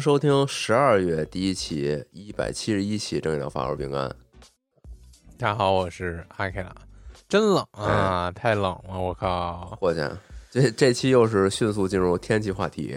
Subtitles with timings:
[0.00, 4.08] 迎收听十二月第一期一百七十一期正义疗法我是饼干。
[5.36, 6.74] 大家好，我是阿凯拉。
[7.28, 9.76] 真冷啊，太冷了，我靠！
[9.78, 10.00] 我去，
[10.50, 12.96] 这这期又是迅速进入天气话题，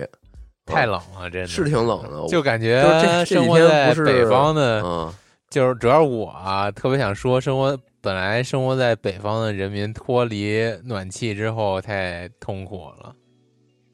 [0.66, 2.81] 太冷了，真的是挺冷的，就感觉
[3.26, 5.14] 生活在北方的，嗯，
[5.50, 13.14] 就是主要是我啊，特别想说，生活本来生活在北方的人民脱离暖气之后太痛苦了，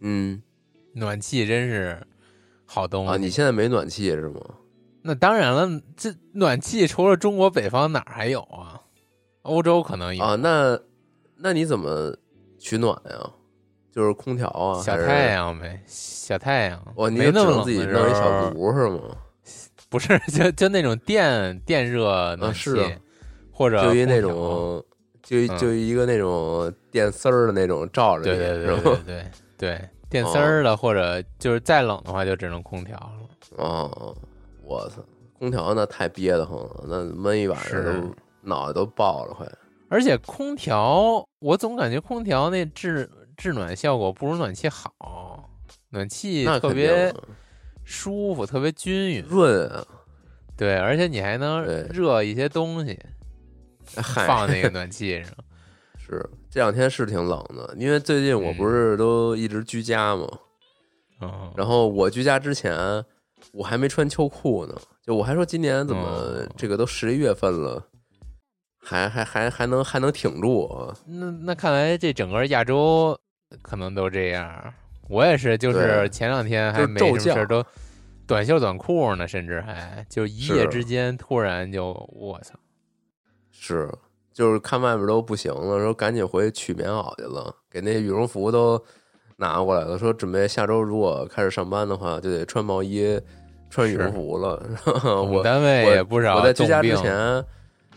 [0.01, 0.39] 嗯
[0.93, 1.99] 暖气真是
[2.71, 3.11] 好东西。
[3.11, 4.39] 啊，你现在没暖气是吗？
[5.01, 8.79] 那当然了，这暖气除了中国北方哪儿还有啊？
[9.41, 10.77] 欧洲可能有啊，那
[11.37, 12.15] 那你怎么
[12.59, 13.31] 取暖呀？
[13.91, 16.79] 就是空调啊，小太阳呗，小太阳。
[16.97, 18.99] 哇，你没那么自己弄一小炉是吗？
[19.89, 22.91] 不是，就就那种电电热暖气，是啊
[23.51, 24.83] 或者就一那种，
[25.23, 29.25] 就嗯就一个那种电丝儿的那种罩着对对对 对
[29.57, 33.13] 对电丝儿的，或者就是再冷的话就只能空调了。
[33.57, 34.15] 哦，
[34.63, 35.03] 我操，
[35.37, 39.47] 空调那太憋得慌了，那闷一晚上都脑袋都爆了，快。
[39.89, 45.49] 而且空调，我总感觉空调那制制暖效果不如暖气好，
[45.89, 47.13] 暖气特别
[47.83, 49.23] 舒服，特别均匀。
[49.23, 49.85] 润啊，
[50.55, 52.99] 对，而且你还能热一些东西，
[53.85, 55.33] 放那个暖气上。
[55.97, 60.27] 是这两天是挺冷的，因为最近我不是都一直居家嘛，
[61.21, 62.75] 嗯，然后我居家之前
[63.51, 66.47] 我还没穿秋裤呢，就我还说今年怎么哦。
[66.57, 67.85] 这个都十一月份了，
[68.81, 70.95] 还还还还能还能挺住啊？
[71.05, 73.17] 那那看来这整个亚洲
[73.61, 74.73] 可能都这样。
[75.07, 77.65] 我也是，就是前两天还就是没什么事儿，都
[78.27, 82.53] 短袖短裤呢，甚至还就一夜之间突然就我操，
[83.51, 83.91] 是，
[84.39, 88.81] 就是看外面都不行了，说赶紧回去取棉袄去了，给那羽绒服都
[89.35, 93.19] 拿过来了，说准备下周如果开始上班的话，就得穿毛衣、
[93.69, 94.63] 穿羽绒服了。
[95.29, 97.43] 我单位我也不少我在居家之前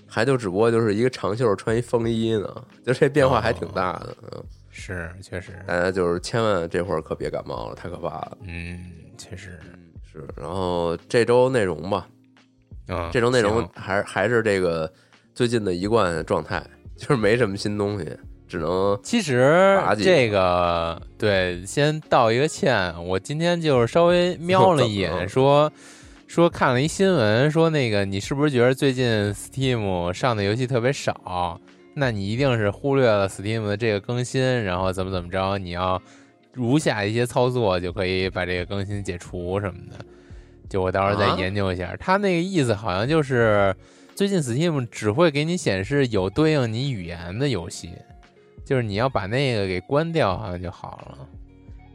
[0.08, 2.52] 还就只不过就是一个长袖穿一风衣呢，
[2.84, 4.16] 就这变化还挺大的。
[4.32, 8.36] 嗯，是确实，大家就是千万这会儿可别感冒了，太可怕了。
[8.42, 9.60] 嗯，确实，
[10.12, 12.08] 是，然后这周内容吧，
[12.88, 14.92] 嗯，这周内容行还还是这个
[15.34, 16.62] 最近的一贯状态，
[16.96, 18.06] 就是没什么新东西，
[18.46, 22.92] 只能其实这个对，先道一个歉。
[23.06, 25.72] 我今天就是稍微 瞄了一眼，说
[26.26, 31.60] 说看了一新闻，说那个你是不是觉得最近 Steam 上的游戏特别少？
[31.94, 36.00] 那你一定是忽略了 Steam 的这个更新，然后怎么怎么着，你要
[36.52, 40.04] 如下一些操作就可以把这个更新解除什么的。
[40.70, 43.74] 就我到时候再啊研究一下，他那个意思好像就是
[44.14, 47.90] 最近 Steam 只会给你显示有对应你语言的游戏，
[48.64, 51.18] 就是你要把那个给关掉，好像就好了。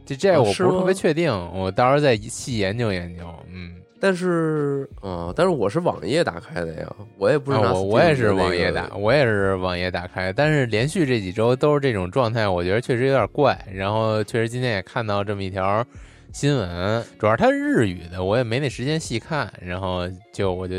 [0.04, 3.24] 这这我不是特别确定，我到时候再细研究研究。
[3.52, 13.58] 嗯，但是啊、但是我是网页打开的呀，我也不知道、啊我我也是网页打，，我也是网页打开，但是连续这几周都是这种状态，我觉得确实有点怪。
[13.72, 15.84] 然后确实今天也看到这么一条
[16.32, 20.76] 新闻，主要是它日语的，我也没那时间细看，然后就我就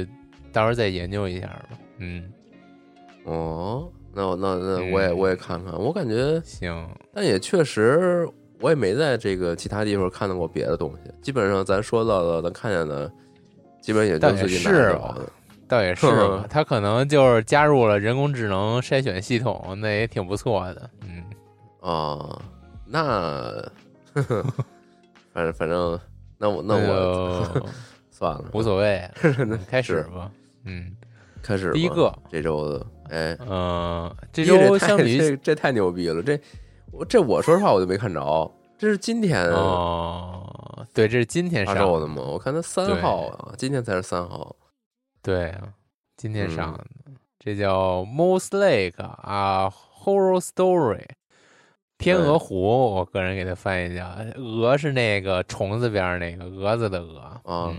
[0.51, 1.69] 到时候再研究一下吧。
[1.97, 2.31] 嗯，
[3.25, 8.27] 哦，那我那那我也、嗯我也看看，我感觉，行，但也确实，
[8.59, 13.11] 我也没在这个其他地方看到过别的东西，基本上咱说到的，咱看见的，
[13.81, 15.23] 基本也就倒也最近是吧拿。
[15.67, 16.07] 倒也是
[16.49, 20.89] 他，可能就是加入了人工智能筛选系统，那也挺不错的。
[21.01, 21.23] 嗯，
[21.79, 22.41] 啊，
[22.87, 23.01] 那，
[24.13, 24.43] 呵呵
[25.31, 25.99] 反正反正，
[26.39, 27.67] 那我那我就
[28.09, 30.31] 算了，无所谓，嗯开始吧。
[30.63, 30.95] 嗯，
[31.41, 32.13] 开始吧第一个。
[32.29, 36.39] 这周的，哎，嗯，这周太相比于这这太牛逼了，这
[36.91, 42.23] 我这我说实话我就没看着，这是今天哦，对，这是今天上售的吗？
[42.23, 44.55] 我看他三号啊，今天才是三号。
[45.21, 45.73] 对啊，
[46.17, 46.51] 今天嗯。
[46.55, 46.85] 上的，
[47.37, 49.71] 这叫 Moss Lake 啊
[50.03, 51.05] ，Horror Story。
[51.97, 54.07] 天鹅湖，我个人给它翻译叫
[54.37, 57.41] 鹅是那个虫子边儿那个蛾子的蛾啊。
[57.43, 57.75] 嗯，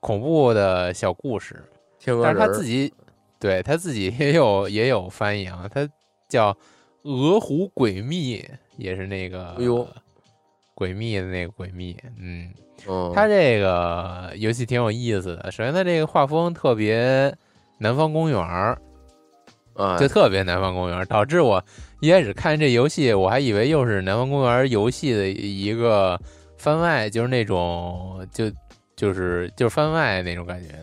[0.00, 1.64] 恐怖的小故事。
[2.00, 2.92] 天鹅但是他自己
[3.38, 5.88] 对他自己也有也有翻译啊，他
[6.28, 6.56] 叫
[7.02, 8.44] 鹅湖诡秘，
[8.76, 9.86] 也是那个哎呦
[10.74, 12.52] 诡秘的那个诡秘，嗯，
[12.88, 15.50] 嗯，它这个游戏挺有意思的。
[15.50, 17.34] 首先，他这个画风特别
[17.78, 18.78] 南方公园儿，
[19.74, 21.62] 啊，就特别南方公园，导致我
[22.00, 26.18] 一开始看这游戏，我还以为又是南方公园游戏的一个
[26.56, 28.50] 番外，就是那种就
[28.96, 30.74] 就是就是番外那种感觉。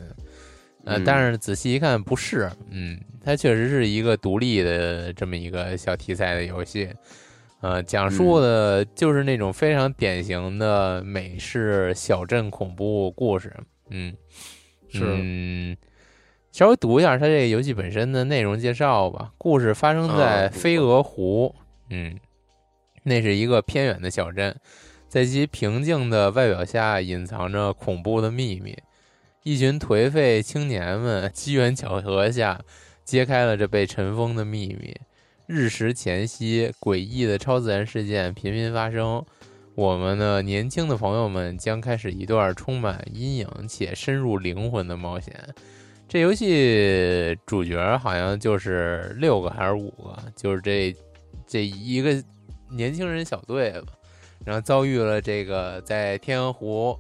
[0.88, 6.90] 呃，嗯但是仔细一看不是，嗯，它确实是一个独立的这么一个小题材的游戏，
[7.60, 13.54] 呃，讲述的就是那种非常典型的美式小镇恐怖故事，
[13.90, 14.16] 嗯，
[14.88, 15.76] 是嗯，
[16.54, 19.34] 稍微读一下它这个游戏本身的内容介绍吧。
[19.38, 21.54] 故事发生在啊飞蛾湖，
[21.90, 22.18] 嗯，
[23.04, 24.56] 那是一个偏远的小镇，
[25.10, 28.74] 在其平静的外表下隐藏着恐怖的秘密。
[29.48, 32.60] 一群颓废青年们机缘巧合下
[33.06, 34.94] 揭开了这被尘封的秘密。
[35.46, 39.24] 日食前夕，诡异的超自然事件频频发生。
[39.74, 45.34] 我们的年轻的朋友们将开始一段充满阴影且深入灵魂的冒险。
[46.10, 50.94] 这游戏主角好像就是六个还是五个，就是这
[51.48, 52.22] 这一个
[52.70, 53.94] 年轻人小队吧，
[54.44, 57.00] 然后遭遇了这个在天鹅湖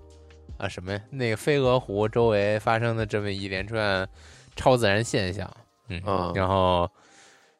[0.58, 4.08] 啊什么呀那个飞蛾湖周围发生的这么一连串
[4.56, 5.50] 超自然现象，
[5.90, 6.90] 嗯，啊然后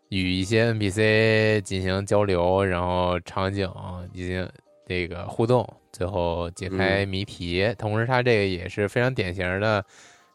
[0.10, 3.72] 与一些 NPC 进行交流，然后场景
[4.14, 4.50] 进行
[4.88, 7.74] 这个互动，最后解开谜题。
[7.78, 9.86] 同时，它这个也是非常典型的，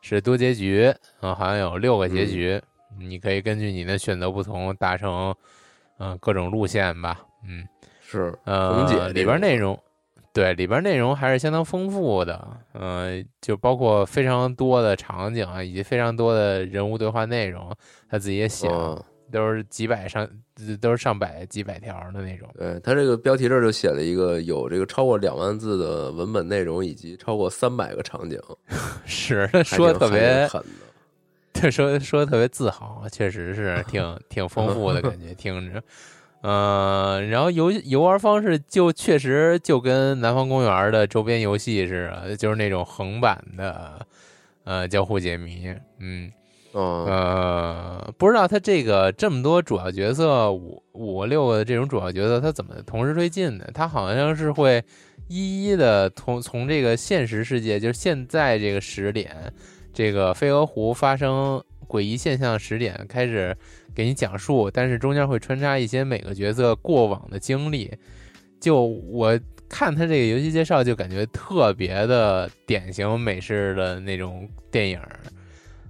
[0.00, 2.60] 是多结局啊，好像有六个结局，
[2.98, 5.34] 你可以根据你的选择不同达成
[5.98, 7.66] 嗯、呃各种路线吧，嗯。
[8.04, 9.78] 是呃里边内容，
[10.32, 17.70] 对里边内容还是相当丰富的，呃，就包括非常多的场景啊，以及非常多的人物对话内容，
[18.08, 20.28] 他自己也写了，嗯都是几百上，
[20.78, 22.46] 都是上百几百条的那种。
[22.58, 28.38] 对他这个标题这儿就写了一个有这个超过两万字的文本内容，以及超过三百个场景，
[29.06, 30.68] 是，他说特别，狠的。
[31.54, 35.82] 他说说的特别自豪，确实是 挺挺丰富的感觉，听着。
[36.42, 44.06] 呃，然后游游玩方式就确实就跟南方公园的周边游戏似的，就是那种横版的，
[44.64, 45.68] 呃，交互解谜。
[46.00, 46.32] 嗯，
[46.74, 53.70] 嗯呃，不知道他这个这么多主要角色，五五个六个的这种主要角色，他怎么同时推进的？
[53.72, 54.82] 他好像是会
[55.28, 59.30] 一一的从从这个现实世界，就是现在这个时点，
[59.94, 63.56] 这个飞蛾湖发生诡异现象的时点开始
[63.94, 67.90] 给你讲述，但是中间会穿插一些每个角色过往的经历。
[68.60, 75.00] 就我看他这个游戏介绍，就感觉特别的典型美式的那种电影。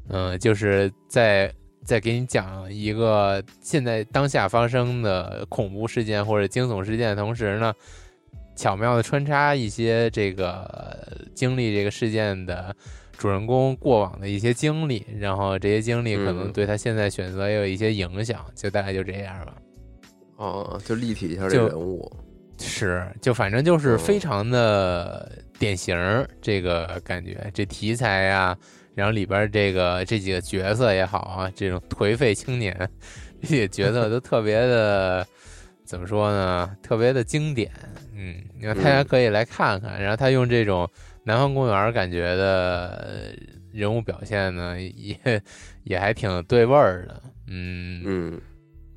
[0.08, 1.52] 嗯，就是在
[1.84, 7.72] 在给你讲一个现在当下发生的恐怖事件或者惊悚事件的同时呢，
[8.56, 12.74] 巧妙的穿插一些这个经历这个事件的
[13.22, 19.55] 主人公过往的一些经历，然后这些经历可能嗯对他现在选择也有一些影响，就大概就这样吧。
[20.38, 22.12] 哦，就立体一下这就人物。
[22.58, 28.58] 是，就反正就是嗯非常的典型儿这个感觉，这题材呀、
[28.93, 32.76] 然后里边这个这几个角色也好啊，这种颓废青年
[33.41, 35.24] 这些角色都特别的
[35.84, 36.76] 怎么说呢？
[36.82, 37.70] 特别的经典，
[38.17, 40.91] 嗯，你看大家嗯可以来看看，然后他用这种
[41.24, 45.17] 南方公园感觉的呃人物表现呢，也
[45.84, 48.41] 也还挺对味儿的，嗯嗯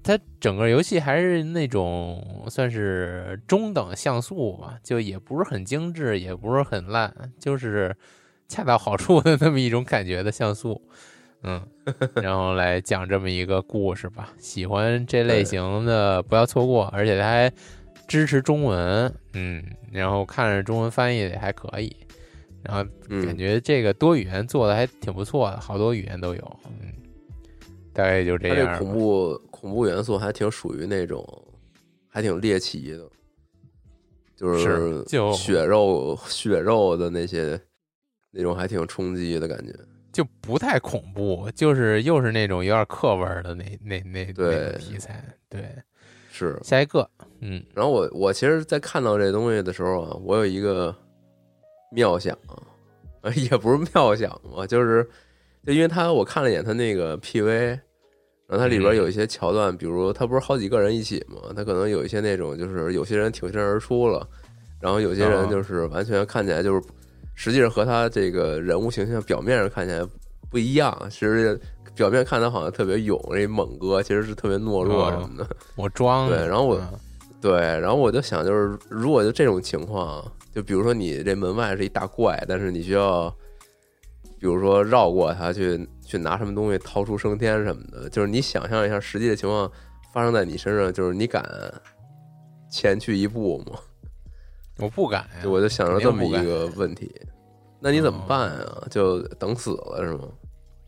[0.03, 7.95] 它整个游戏还是那种算是中等像素吧，就也不是很精致，也不是很烂，就是
[8.47, 10.79] 恰到好处的那么一种感觉的像素。
[11.43, 11.61] 嗯，
[12.21, 14.33] 然后来讲这么一个故事吧。
[14.37, 17.51] 喜欢这类型的不要错过，而且它还
[18.07, 21.95] 支持中文，嗯，然后看着中文翻译的也还可以，
[22.65, 26.91] 然后感嗯，觉这个多语言做的还挺不错的，好多语言都有，嗯，
[27.93, 31.25] 大概就这他样恐怖恐怖元素还挺属于那种，
[32.09, 33.09] 还挺猎奇的，
[34.35, 37.59] 就是就血肉血肉的那些
[38.31, 39.73] 那种，还挺冲击的感觉。
[40.11, 45.21] 就不太恐怖，就是又是那种有点课文的那那那那题材。
[45.49, 45.67] 对，
[46.31, 46.57] 是。
[46.63, 47.09] 下一个，
[47.41, 50.95] 嗯然后我我其实，在看到这东西的时候啊，我有一个
[51.91, 52.37] 妙想，
[53.21, 55.07] 啊， 也不是妙想吧，就是
[55.65, 57.49] 就因为他我看了一眼他那个 PV，
[58.47, 58.95] 然后它里边嗯。
[58.97, 64.27] 有一些桥段，比如他不是好几个人一起嘛，他可能有一些那种就是有些人挺身而出了，
[64.79, 65.47] 然后有些人哦。
[65.49, 66.81] 就是完全看起来就是
[67.33, 70.05] 实际上和他这个人物形象表面上看起来
[70.49, 71.59] 不一样，其实
[71.95, 75.47] 表面看他好像特别勇，这猛哥其实是特别懦弱哦什么的。
[75.75, 76.99] 我装的对然后我嗯。
[77.41, 80.23] 对，然后我就想，就是如果就这种情况，
[80.55, 83.29] 就比如说你这门外是一大怪，但是你需要，
[84.39, 89.69] 比如说绕过它去去拿什么东西逃出升天什么的，就是你想象一下实际的情况
[90.13, 91.43] 发生在你身上，就是你敢
[92.71, 93.77] 前去一步吗？
[94.79, 97.13] 我不敢呀，就我就想着这么一个问题，
[97.81, 98.87] 那你怎么办啊？
[98.89, 100.29] 就等死了是吗？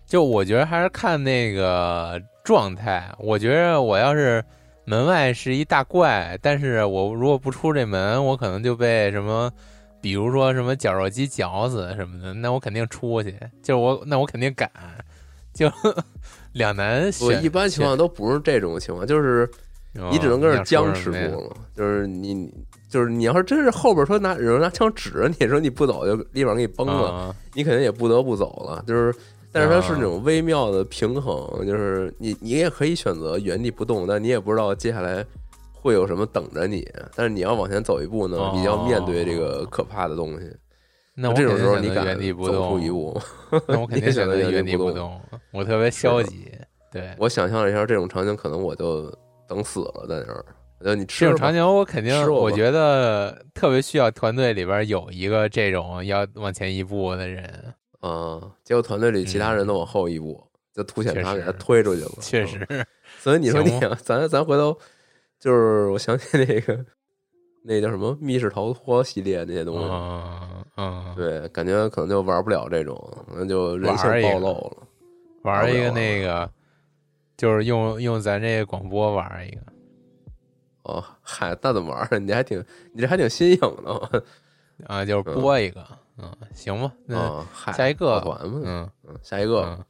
[0.06, 3.14] 就我觉得还是看那个状态。
[3.20, 4.42] 我觉得我要是
[4.90, 9.52] 门外是一大怪，但是我如果不出这门，我可能就被什么，
[10.00, 13.38] 比如说什么绞肉机绞死什么的，那我肯定出去。
[13.62, 14.72] 就是我，那我肯定敢。
[15.54, 15.70] 就
[16.54, 17.44] 两难我选。
[17.44, 19.50] 一般情况都不是这种情况，就是，
[20.10, 22.50] 你只能跟哦这僵持住了，就是你，
[22.88, 28.82] 就是你要是真是后边说拿有人拿枪指着你说你不走就立马给你崩了，啊你肯定也不得不走了。
[28.88, 29.14] 就是，
[29.58, 35.26] 但是它是啊那种微妙的平衡，就是你你也可以选择原地不动，但你也不知道接下来
[35.74, 36.88] 会有什么等着你。
[37.16, 40.56] 但是你要往前走一步呢，哦你要面对这个可怕的东西。
[41.16, 43.20] 那我这种时候你敢原地不走出动一步？
[43.68, 45.20] 那我肯定选择原原地地不动，
[45.52, 46.48] 我特别消极。
[46.92, 49.12] 对，我想象了一下这种场景，可能我就
[49.48, 50.46] 等死了在那儿。
[50.80, 57.74] 那你吃这种场景我肯定我觉得特别需要团队里边有一个这种要往前一步的人。
[58.00, 60.42] 啊，结果团队里其他人都往后一步，
[60.74, 62.12] 就凸显他给他推出去了。
[62.18, 62.86] 嗯确实，嗯，
[63.20, 64.78] 所以你说你想，咱咱回头
[65.40, 66.86] 就是我想起那个
[67.64, 74.88] 那叫什么密室逃脱系列那些东西，嗯嗯，对，感觉可能就玩不了这种，那就人性暴露了。
[75.44, 76.50] 玩一个那个，
[77.36, 79.62] 就是用用咱这个广播玩一个。
[80.84, 82.20] 哦，嗨，那怎么玩儿？
[82.20, 82.64] 你还挺，
[82.94, 84.24] 你这还挺新颖的
[84.86, 85.86] 啊，就是播一个，
[86.18, 89.84] 嗯，行吧，那下一个嗯嗯，下一个嗯，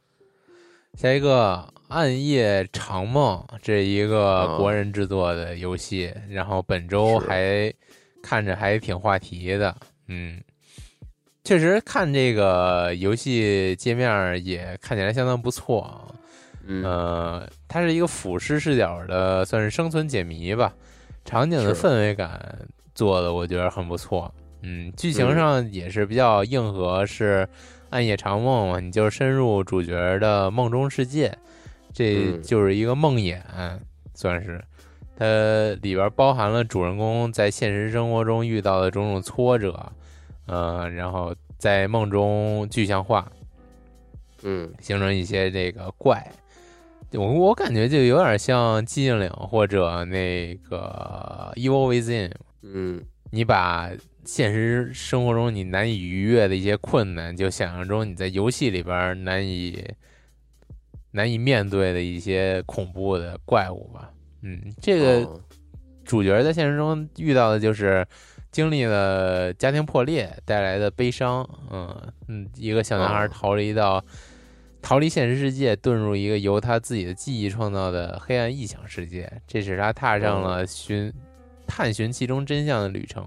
[0.94, 7.72] 下一个《暗夜长梦》，这一个哦国人制作的游戏，然后本周还
[8.22, 9.74] 看着还挺话题的，
[10.06, 10.42] 嗯，
[11.44, 16.08] 确实看这个游戏界面也看起来相当不错啊，
[16.66, 20.74] 嗯呃，它是一个俯视视角的，算是生存解谜吧。
[21.24, 22.58] 场景的氛围感
[22.94, 24.32] 做的我觉得很不错。
[24.62, 25.36] 嗯，剧情嗯。
[25.36, 27.48] 上也是比较硬核，是
[27.90, 31.36] 暗夜长梦嘛，你就深入主角的梦中世界，
[31.92, 32.42] 这嗯。
[32.42, 33.40] 就是一个梦魇，
[34.14, 34.62] 算是。
[35.16, 35.24] 它
[35.82, 39.92] 里边包含了主人公在现实生活中遇到的种种挫折，
[40.46, 43.30] 呃，然后在梦中具象化，
[44.42, 44.72] 嗯。
[44.80, 46.24] 形成一些这个怪。
[47.12, 52.30] 我我感觉就有点像寂静岭或者那个 Evil Within，
[52.62, 53.02] 嗯。
[53.30, 53.90] 你把
[54.28, 59.82] 现实生活中你难以逾越的一些困难，就想象中你在游戏里边难以
[61.12, 64.12] 难以面对的一些恐怖的怪物吧。
[64.42, 65.40] 嗯，这个哦
[66.04, 68.06] 主角在现实中遇到的就是
[68.52, 74.04] 经历了家庭破裂带来的悲伤，嗯嗯，一个小男孩哦逃离到、
[74.82, 81.10] 逃离现实世界，遁入一个由他自己的记忆创造的黑暗异想世界，这使他踏上了寻、
[81.66, 83.24] 探寻其中真相的旅程。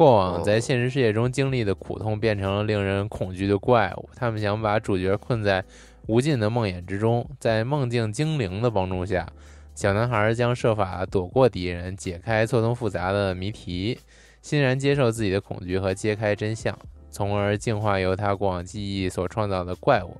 [0.00, 5.62] 过往在现实世界中经历的苦痛变成了令人恐惧的怪物，他们想把主角困在
[6.06, 9.30] 无尽的梦魇之中，在梦境精灵的帮助下。
[9.74, 13.98] 小男孩将设法躲过敌人，解开错综复杂的谜题，
[14.40, 16.74] 欣然接受自己的恐惧和揭开真相，
[17.10, 20.16] 从而净化由他过往记忆所创造的怪物，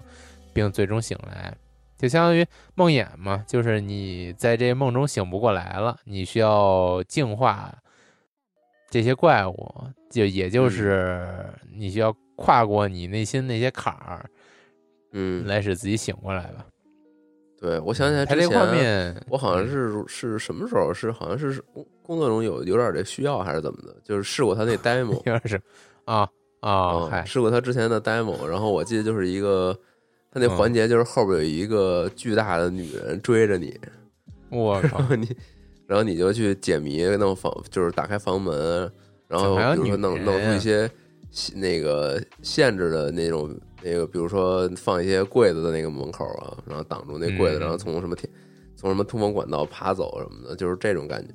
[0.53, 1.55] 并最终醒来。
[1.97, 2.45] 就相当于
[2.75, 7.75] 梦魇嘛，就是你在这梦中醒不过来了，你需要净化
[8.91, 9.75] 这些怪物，
[10.11, 11.27] 就也就是
[11.73, 14.29] 你需要跨过你内心那些坎儿，
[15.13, 16.67] 嗯，来使自己醒过来吧。
[17.61, 20.93] 对，我想起来它这之前画面，我好像是是什么时候？
[20.93, 23.95] 是好像是工工作中有有点这需要还是怎么的？
[24.03, 25.61] 就是试过他那 demo，有点是
[26.07, 26.29] 啊
[26.61, 29.79] 啊，试过他之前的 demo，然后我记得就是一个
[30.33, 33.79] 他那嗯环节就是后边有一个巨大的女人追着你，
[34.49, 35.37] 我靠 你
[35.91, 38.89] 然后你就去解谜，弄房就是打开房门，
[39.27, 40.89] 然后比如说女弄弄出一些
[41.57, 48.31] 那个限制的那种那个比如说放一些柜子的那个门口啊，然后挡住那柜子，嗯然后从什么天
[48.77, 51.35] 从什么通风管道爬走什么的，就是这种感觉。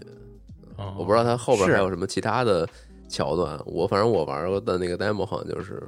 [0.78, 2.66] 哦我不知道它后边还有什么其他的
[3.10, 5.84] 桥段，我反正我玩过的那个 demo 好像就是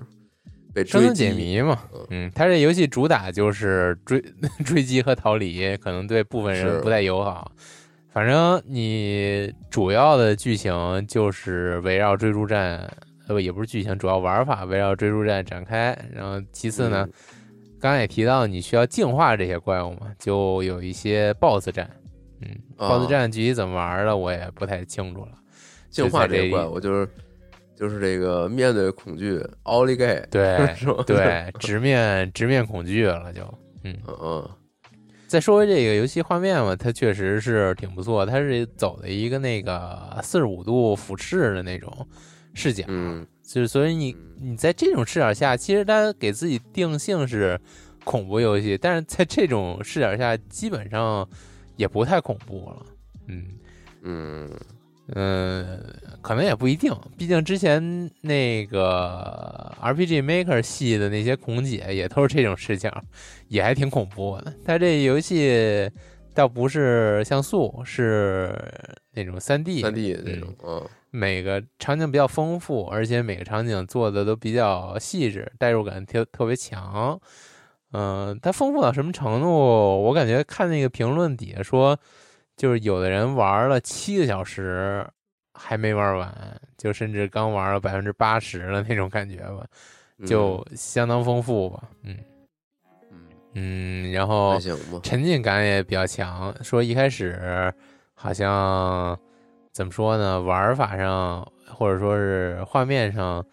[0.73, 4.21] 被追生存解，谜嘛嗯，嗯，它这游戏主打就是追
[4.65, 7.49] 追击和逃离，可能对部分人不太友好。
[8.17, 10.73] 反正你主要的剧情
[11.05, 12.79] 就是围绕追逐战，
[13.27, 15.95] 呃不也不是剧情，主要玩法围绕追逐战展开。
[16.11, 17.07] 然后其次呢，
[17.79, 21.87] 刚才也提到你需要净化这些怪物嘛，就有一些 BOSS 战。
[22.41, 25.33] 嗯啊，BOSS 战具体怎么玩的我也不太清楚了。
[25.91, 27.07] 净化这这个怪物就是
[27.75, 30.57] 就是这个面对恐惧，奥利给，对？
[31.05, 33.43] 对，直面直面恐惧了就。
[33.83, 34.49] 嗯，嗯嗯
[35.27, 42.07] 再说回这个游戏画面嘛，它确实是挺不错，它是走的一个那个四十五度俯视的那种
[42.53, 47.59] 视角，嗯就是所以你你在这种视角下，其实它给自己定性是
[48.03, 51.27] 恐怖游戏，但是在这种视角下，基本上
[51.75, 52.85] 也不太恐怖了。
[53.27, 53.45] 嗯
[54.03, 54.49] 嗯
[55.15, 55.81] 嗯，
[56.21, 62.91] 可能也不一定，毕竟之前那个 RPG Maker 系的那些恐姐也都是这种视角，
[63.47, 64.53] 也还挺恐怖的。
[64.65, 65.89] 它这游戏
[66.33, 68.53] 倒不是像素，是
[69.13, 77.19] 那种三 D，三 D 的那种，嗯每个场景比较丰富，而且每个场景做的都比较细致，代入感特特别强。
[77.93, 79.47] 嗯、它丰富到什么程度？
[79.47, 81.97] 我感觉看那个评论底下说，
[82.57, 85.07] 就是有的人玩了七个小时
[85.53, 89.65] 还没玩完，就甚至刚玩了百分之八十的那种感觉吧，
[90.17, 91.83] 嗯就相当丰富吧。
[92.03, 92.17] 嗯
[93.11, 93.19] 嗯
[93.53, 94.59] 嗯，然后
[95.01, 96.53] 沉浸感也比较强。
[96.63, 97.71] 说一开始
[98.13, 99.17] 好像
[99.71, 103.45] 怎么说呢，玩法上或者说是画面上，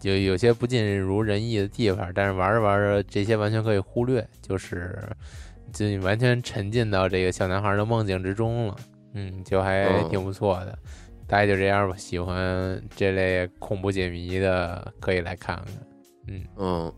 [0.00, 4.98] 就有些不尽如人意的地方，但是玩着玩着这些完全可以忽略，就是
[5.72, 8.76] 就你完全沉浸到这个小男孩的梦境之中了。
[9.14, 10.78] 嗯，就还嗯挺不错的。
[11.26, 15.66] 大概就这样吧，喜欢这类恐怖解谜的可以来看看。
[16.28, 16.92] 嗯，嗯，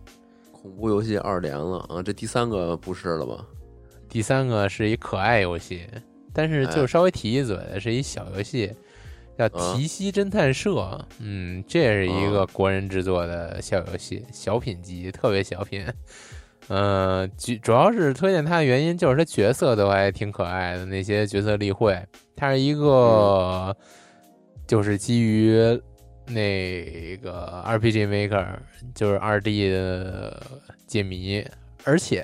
[0.52, 3.46] 恐怖游戏二连了啊，这第三个不是了吧？
[4.08, 5.86] 第三个是一可爱游戏，
[6.32, 8.70] 但是就哎稍微提一嘴的，是一小游戏，
[9.38, 10.72] 叫《啊提西侦探社》。
[11.20, 15.86] 嗯，这也是一个啊国人制作的小游戏，小品级，特别小品。
[16.68, 21.98] 呃，主主要是推荐它的原因就是它角色都还挺可爱的，那些角色例会，
[22.36, 23.74] 它是一个
[24.66, 25.80] 就是基于
[26.26, 28.46] 那个 RPG Maker，
[28.94, 30.42] 就是二 D 的
[30.86, 31.42] 解谜，
[31.84, 32.20] 而且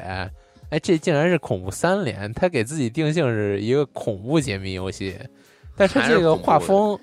[0.69, 5.17] 哎，这竟然是恐怖三连，他给自己定性是一个恐怖解谜游戏，
[5.75, 6.99] 但是这个画风，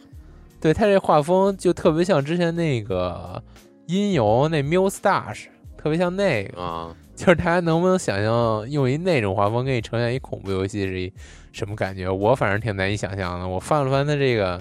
[0.60, 3.42] 对他这画风就特别像之前那个
[3.88, 11.14] 音游那 Mustache，特别像那个，啊，就是大家能不能想象用一那种画风给你呈现一恐怖游戏是一
[11.52, 12.10] 什么感觉？
[12.10, 13.48] 我反正挺难以想象的。
[13.48, 14.60] 我翻了翻它这个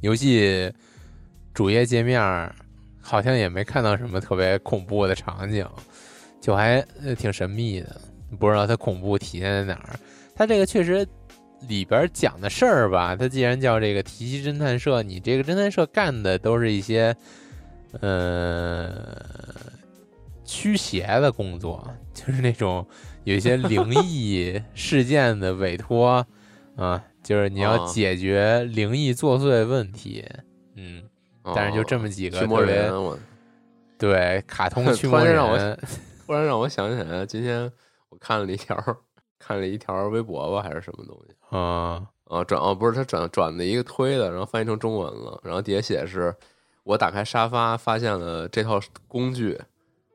[0.00, 0.72] 游戏
[1.52, 2.20] 主页界面，
[3.00, 5.66] 好像也没看到什么特别恐怖的场景，
[6.40, 6.80] 就还
[7.18, 8.00] 挺神秘的。
[8.38, 9.98] 不知道它恐怖体现在哪儿。
[10.36, 11.04] 它这个确实
[11.68, 17.14] 里边讲的事儿吧，它既然叫这个提西侦探社，你这个侦探社干的都是一些
[18.00, 18.88] 呃
[20.50, 22.84] 驱邪的工作，就是那种
[23.22, 26.26] 有一些灵异 事件的委托
[26.74, 30.26] 啊，就是你要啊解决灵异作祟问题。
[30.74, 31.04] 嗯，
[31.54, 32.40] 但是就这么几个
[33.96, 35.78] 对卡通驱魔突魔然让我人，
[36.26, 37.70] 突然让我想起来，今天
[38.08, 38.76] 我看了一条，
[39.38, 42.42] 看了一条微博吧，还是什么东西啊啊？
[42.42, 46.34] 转哦，不是他转转的一个推的，然后翻译成中文了，然后底下写的是
[46.82, 49.60] 我打开沙发发现了这套工具，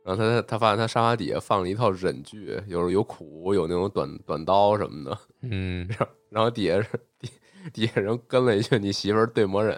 [0.05, 5.89] 然后他他发现他沙发底下放了一套忍具，有有苦，有那种短短刀什么的，嗯，
[6.29, 6.87] 然后底下是
[7.19, 7.29] 底
[7.73, 9.75] 底下人跟了一句：“你媳妇儿对魔忍。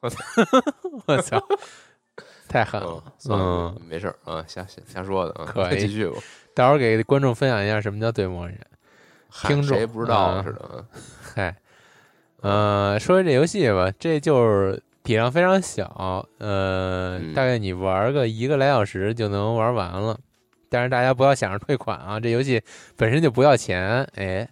[0.00, 0.18] 我操，
[1.06, 1.40] 我操
[2.48, 6.16] 太”狠嗯了，，算了嗯，，没事啊，瞎瞎瞎说的啊，可以继续吧。
[6.52, 8.58] 到时候给观众分享一下什么叫对魔忍。
[9.30, 10.86] 听众谁不知道嗯似的啊？
[11.34, 11.56] 嗨，
[12.40, 20.18] 呃，说说这游戏吧，这就是体量非常小，呃，嗯大概你玩个一个来小时就能玩完了。
[20.68, 22.60] 但是大家不要想着退款啊，这游戏
[22.96, 24.02] 本身就不要钱。
[24.16, 24.46] 哎，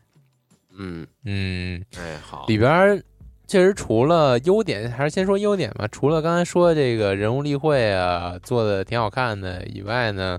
[0.78, 3.02] 嗯，嗯，哎，好，里边
[3.48, 5.88] 确实除了优点，还是先说优点吧。
[5.88, 10.38] 除了刚才说的这个人物立绘啊，做的挺好看的以外呢，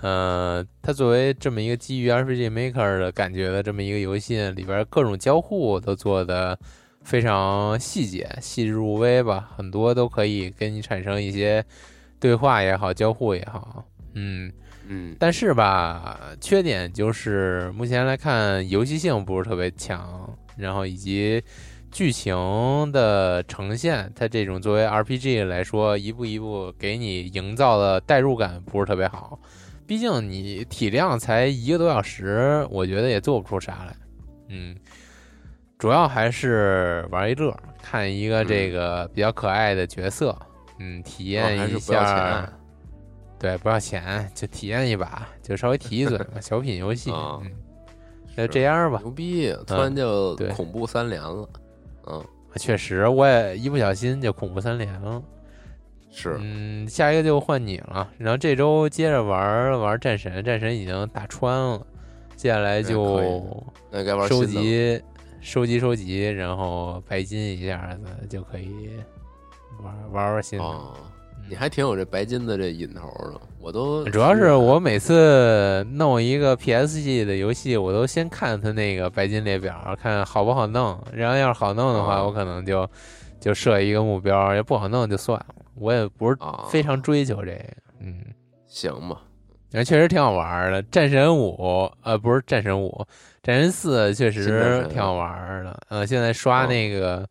[0.00, 6.58] 呃，它作为这么一个基于 RPG Maker 的感觉的这么一个游戏，里边各种交互都做的
[7.04, 11.64] 非常细节、细致入微吧，很多都可以跟你产生一些
[12.18, 13.84] 对话也好，交互也好。
[14.14, 14.52] 嗯，
[14.88, 21.42] 嗯但是吧，缺点就是目前来看游戏性不是特别强，然后以及
[21.90, 22.34] 剧情
[22.92, 29.38] 的呈现，它这种作为 RPG 来说，一步一步给你营造的代入感不是特别好。
[29.86, 33.94] 毕竟你体量才一个多小时，我觉得也做不出啥来。
[34.48, 34.74] 嗯，
[35.82, 40.32] 主要还是玩一乐，看一个这个比较可爱的角色，
[40.78, 42.48] 嗯，体验一下。
[43.36, 47.10] 对，不要钱，就体验一把，就稍微提一嘴嘛， 小品游戏。
[48.36, 49.00] 那就这样吧。
[49.02, 51.48] 牛逼，突然就对恐怖三连了。
[52.06, 55.20] 嗯，确实，我也一不小心就恐怖三连了。
[56.12, 58.08] 是嗯，下一个就换你了。
[58.18, 61.84] 然后这周接着玩玩战神，战神已经打穿了，
[62.36, 63.44] 接下来就
[63.90, 65.02] 那该玩收集、
[65.42, 68.90] 收集、收集，然后白金一下子就可以
[69.82, 70.64] 玩玩玩新的。
[71.48, 80.96] 你还挺有这白金的这瘾头的，我都主要是我每次弄一个 PS 系的游戏，我都先看它那个白金列表，看好不好弄。
[81.12, 82.88] 然后要是好弄的话，哦我可能就
[83.40, 85.46] 就设一个目标；要不好弄就算了。
[85.74, 87.64] 我也不是啊非常追求这个，
[87.98, 88.22] 嗯，
[88.68, 89.20] 行吧，
[89.72, 90.80] 然后确实挺好玩的。
[90.84, 93.04] 战神五，呃，不是战神五，
[93.42, 95.76] 战神四确实挺好玩的。
[95.88, 97.28] 呃，现在刷哦那个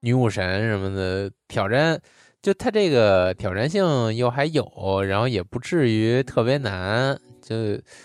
[0.00, 1.98] 女武神什么的挑战，
[2.42, 7.56] 就它这个挑战性又还有，然后也不至于特别难，就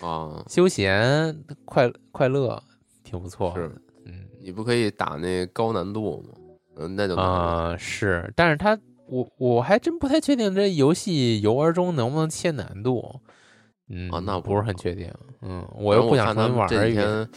[0.01, 1.35] 啊，休闲
[1.65, 2.61] 快快乐，
[3.03, 3.53] 挺不错。
[3.55, 3.69] 是
[4.05, 6.29] 嗯你不可以打那高难度吗？
[6.77, 13.19] 嗯，那就啊、是，但是它我我还真不太确定这游戏游玩中能不能切难度。
[13.91, 15.11] 嗯，啊那不不是很确定。
[15.41, 16.67] 嗯，我又不想玩。
[16.67, 17.27] 这几天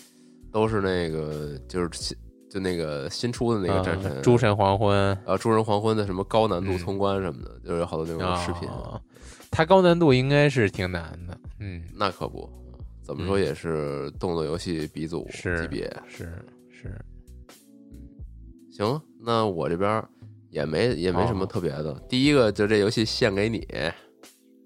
[0.53, 2.17] 都是那个就是新
[2.51, 8.69] 就那个新出的那个战神嗯诸神黄昏呃诸神黄昏的什么高难度嗯通关什么的，就是有好多那种视频。
[8.69, 9.01] 啊，
[9.51, 11.37] 它高难度应该是挺难的。
[11.59, 12.49] 嗯，那可不，
[13.03, 15.93] 怎么说嗯也是动作游戏鼻祖是级别。
[16.07, 16.33] 是
[16.71, 16.95] 是，
[18.71, 20.05] 行，那我这边
[20.51, 21.95] 也没也没什么哦特别的。
[22.09, 23.67] 第一个就这游戏献给你，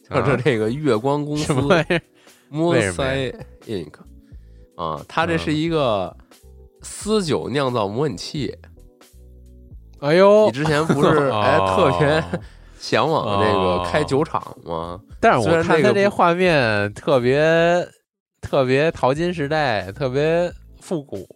[0.09, 2.01] 啊就是这个月光公司什么玩意儿
[2.51, 3.35] ？m o 为 n 什么 s 呀
[3.67, 3.95] i Inc.
[4.77, 6.17] 啊，它这是嗯一个
[6.83, 8.57] 私酒酿造模拟器。
[10.01, 12.25] 哎呦，你之前不是 哎特别哦
[12.79, 15.01] 向往这个哦开酒厂吗？
[15.21, 17.85] 但是虽我看它这画面特别
[18.41, 21.27] 特别淘金时代，特别复古，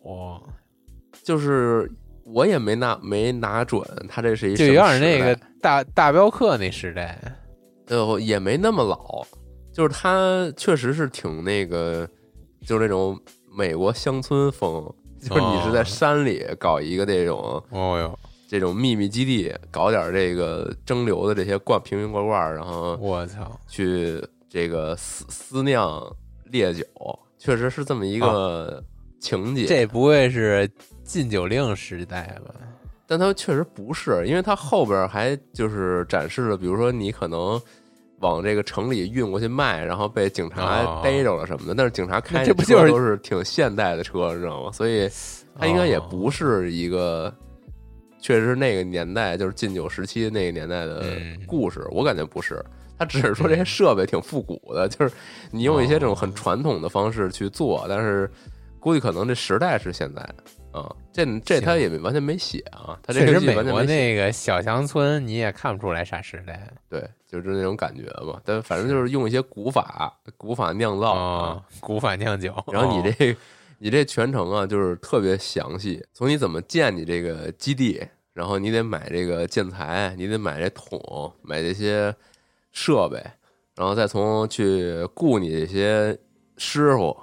[1.24, 1.90] 就是
[2.24, 7.18] 我也没拿没拿准，它这是一就有点那个大大镖客那时代。
[7.92, 9.22] 呃，也没那么老，
[9.70, 12.08] 就是他确实是挺那个，
[12.66, 13.20] 就是那种
[13.54, 14.82] 美国乡村风，
[15.20, 23.60] 就是你是在哦山里搞一个那种、哦哟，这种秘密基地，搞点这个蒸馏的这些罐瓶瓶罐罐，然后我操！
[23.68, 26.00] 去这个私私酿
[26.46, 26.84] 烈酒，
[27.36, 28.82] 确实是这么一个
[29.20, 29.66] 情节。
[29.66, 30.66] 这不会是
[31.04, 32.54] 禁酒令时代吧？
[33.06, 37.60] 但它确实不是，因为它后边还就是展示了，比如说你可能
[38.22, 41.74] 往这个城里运过去卖，然后被警察哦逮着了什么的。
[41.74, 44.72] 但是警察开那这不就是车都是挺现代的车，你知道吗？
[44.72, 45.10] 所以
[45.58, 47.34] 它应该也哦不是一个，
[48.20, 51.86] 确实是那个年代，就是禁酒时期那个年代的嗯故事。
[51.90, 52.64] 我感觉不是，
[52.96, 55.12] 他只是说这些设备挺复古的，就是
[55.50, 58.30] 你用一些这种哦很传统的方式去做，但是
[58.78, 60.24] 估计可能这时代是现在
[60.72, 60.94] 啊。
[61.12, 63.82] 这这他也完全没写啊，他这个游戏确实美国。
[63.82, 68.40] 那个小乡村你也看不出来啥时代对，就是那种感觉吧。
[68.44, 71.48] 但反正就是用一些古法、古法酿造啊。
[71.48, 72.54] 啊，古法酿酒。
[72.72, 73.36] 然后你哦这、
[73.78, 82.14] 你这全程啊，就是特别详细，从你怎么建你这个基地，然后你得买这个建材，你得买这桶，买这些
[82.72, 83.22] 设备，
[83.76, 86.18] 然后再从去雇你这些
[86.56, 87.14] 师傅。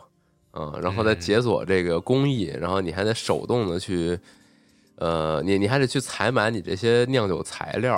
[0.59, 1.19] 啊，然后再嗯。
[1.19, 4.19] 解锁这个工艺，然后你还得手动的去，
[4.97, 7.95] 呃，你你还得去采买你这些酿酒材料，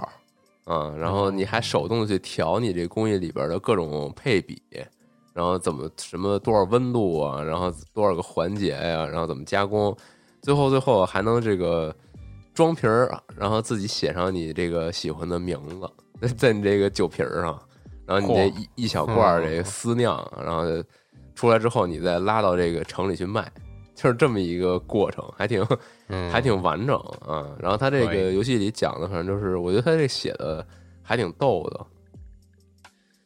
[0.66, 4.62] 啊，然后你还手动的去调你这工艺里边的各种配比，
[5.34, 9.96] 然后怎么什么多少温度啊，然后多少个环节呀、然后怎么加工，
[10.44, 11.96] 最后最后还能这个
[12.54, 15.60] 装瓶儿，然后自己写上你这个喜欢的名
[16.20, 17.60] 字 在你这个酒瓶儿上，
[18.06, 20.64] 然后你这嚯一一小罐儿这个私酿，然后
[21.42, 23.52] 出来之后你再拉到这个城里去卖，
[23.96, 25.66] 就是这么一个过程，还挺
[26.08, 27.50] 嗯 还挺完整啊。
[27.60, 30.64] 然后他这个游戏里讲的，反正就是我觉得他这写的
[31.02, 31.84] 还挺逗的。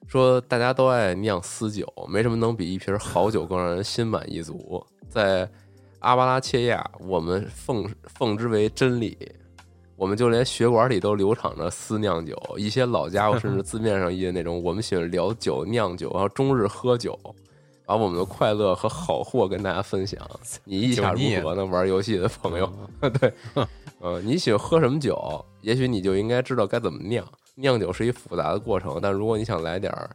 [0.07, 4.81] 说大家都爱酿私酒，没什么能比一瓶好酒更让人心满意足。
[5.09, 5.49] 在
[5.99, 9.17] 阿巴拉切亚，我们奉奉之为真理。
[9.97, 17.19] 我们就连血管里都流淌着私酿酒，一些老家伙甚至字面上印的那种，我们喜欢聊酒、酿酒，然后终日喝酒，
[17.85, 20.19] 把我们的快乐和好货跟大家分享。
[20.65, 21.65] 你意下如何呢？
[21.65, 22.71] 玩游戏的朋友，
[23.19, 23.33] 对，
[23.99, 25.43] 呃，你喜欢喝什么酒？
[25.61, 27.25] 也许你就应该知道该怎么酿。
[27.55, 30.09] 酿酒是一复杂的过程，但如果你想来点儿，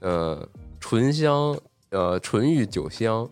[0.00, 0.48] 呃，
[0.80, 1.56] 醇香，
[1.90, 3.28] 呃，纯欲酒香，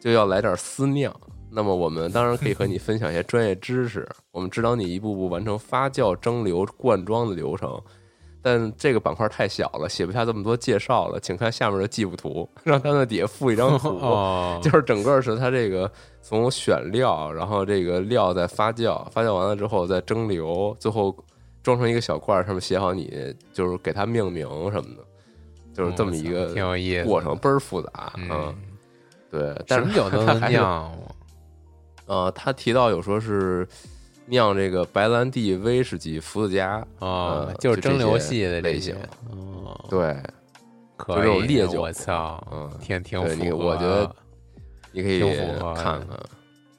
[0.00, 1.14] 就要来点私酿。
[1.50, 7.80] 那么我们当然可以和你分享一些专业知识， 我们指导你一步步完成发酵、蒸馏、灌装的流程。
[8.42, 13.98] 但这个板块太小了，写不下这么多介绍了，请看下面的记步图，让他在底下附一张图，
[14.62, 15.90] 就是整个是它这个
[16.22, 21.14] 从选料，然后这个料在发酵，发酵完了之后再蒸馏，最后
[21.62, 25.04] 装成一个小罐，上面写好你就是给它命名什么的，
[25.74, 28.54] 就是这么一个挺有意思过程，倍儿复杂嗯，
[29.30, 30.90] 对，什么酒都能酿。
[32.06, 33.68] 呃，他提到有说是
[34.30, 38.94] 酿这个白兰地、威士忌、伏特加啊，就是蒸馏系的类型。
[39.28, 40.16] 哦，对，
[40.96, 41.82] 可以烈酒。
[41.82, 43.66] 我操，嗯，挺挺符合。
[43.66, 44.08] 我觉得
[44.92, 45.20] 你可以
[45.74, 46.06] 看看，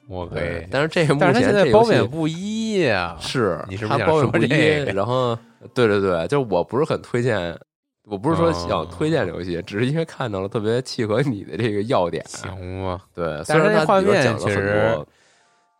[0.08, 0.66] 我可以。
[0.70, 4.48] 但是这个目前现在褒贬不一呀，是你是他褒贬不一。
[4.94, 5.38] 然后，
[5.74, 7.54] 对对对，就是我不是很推荐。
[8.04, 12.24] 我不是说想推荐游戏，只是因为看到了特别契合你的这个要点。
[12.26, 13.00] 行吗？
[13.14, 14.98] 对，虽然它画面其实。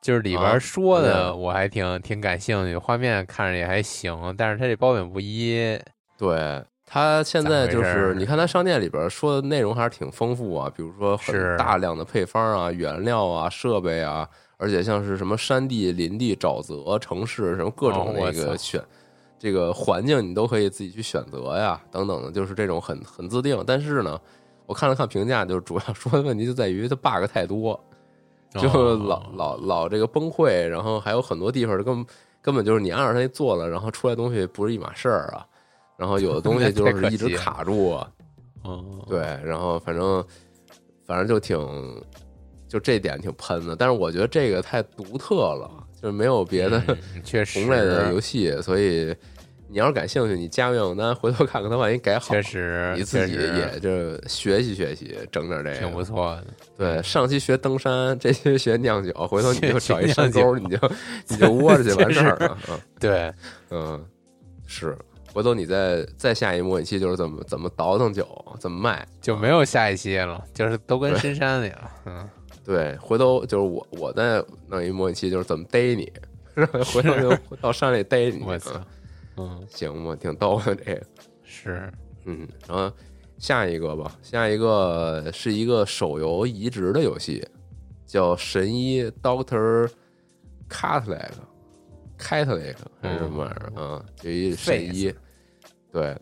[0.03, 5.79] 就是里边说的，我还挺挺感兴趣，画面看着也还行，但是它这褒贬不一。
[6.19, 18.83] 对它现在就是，你看它商店里边说的内容还是挺丰富啊，比如说很大量的配方啊、原料啊、设备啊，而且像是什么山地、林地、沼泽、城市什么各种那个选
[19.39, 23.63] 这个环境，你都可以自己去选择呀，等等的，就是这种很很自定。
[23.65, 24.21] 但是呢，
[24.67, 27.81] 我看了看评价，就是主要 说的问题就在于它 bug 太多。
[28.55, 32.07] 就老老老这个崩溃，然后还有很多地方根本
[32.41, 35.47] 根本就是你按照它做了，然后出来东西不是一码事儿啊。
[35.97, 38.11] 然后有的东西就是一直卡住啊。
[38.63, 40.25] 哦，对，然后反正
[41.07, 41.59] 反正就挺
[42.69, 43.77] 就这点挺喷的。
[43.77, 46.81] 但是我觉得这个太独特了，就是没有别的
[47.53, 49.15] 同类的游戏，所以。
[49.73, 56.45] 你要是感兴趣，你加个愿望单，回头看看他万一改好，确实，你自己也就学习学习，整点这个，挺不错的。
[56.77, 60.79] 对，上期学登山，这期学酿酒，回头你就找一山沟，你就
[61.27, 62.59] 你就窝着去 完事儿了。
[63.01, 63.33] 对，
[63.71, 64.05] 嗯，
[64.67, 64.95] 是，
[65.33, 68.29] 回头你再再下一模拟器，就是怎么怎么倒腾酒，
[68.61, 71.91] 怎么卖，就没有下一期了，就是都跟深山里了。
[72.05, 72.29] 嗯，
[72.63, 76.13] 对，回头就是我我再弄一模拟器，就是怎么逮你，
[76.93, 78.43] 回头就到山里逮你。
[78.47, 78.73] 我操！
[79.37, 81.03] 嗯，行吧，挺逗的这个
[81.43, 81.93] 是，
[82.25, 82.95] 嗯，然后
[83.39, 87.47] 下一个吧，下一个是一个手游移植的游戏，
[88.07, 89.91] 叫《神医 Doctor
[90.69, 91.31] Catlek
[92.19, 94.05] Catlek》还是什么玩意儿啊？
[94.17, 95.13] 这一神医，
[95.91, 96.17] 对，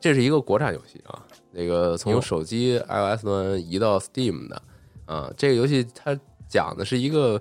[0.00, 4.62] 这是一个国产游戏啊，那个从手机 iOS 端移到 Steam 的
[5.06, 6.18] 啊，这个游戏它
[6.48, 7.40] 讲的是一个，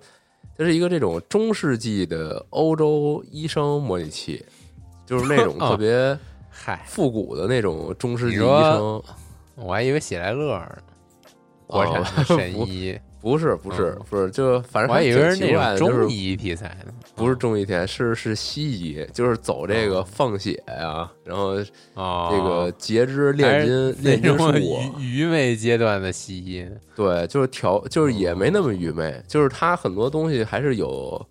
[0.57, 4.45] 它是一个这种中世纪的欧洲医生模拟器。
[5.09, 6.15] 就是那种 特别
[6.51, 9.01] 嗨复古的那种中世纪医生，
[9.55, 10.77] 我还以为喜来乐呢
[11.65, 24.53] 国产神医，不是不是不是，就反正我还以为是那种中医题材呢，不是中医题材，是是西医，就是走这个放血呀，然后这个截肢炼金炼金术，
[24.99, 31.27] 愚昧阶段的西医，对，就是调，就是也没那么愚昧，就是他很多东西还是有。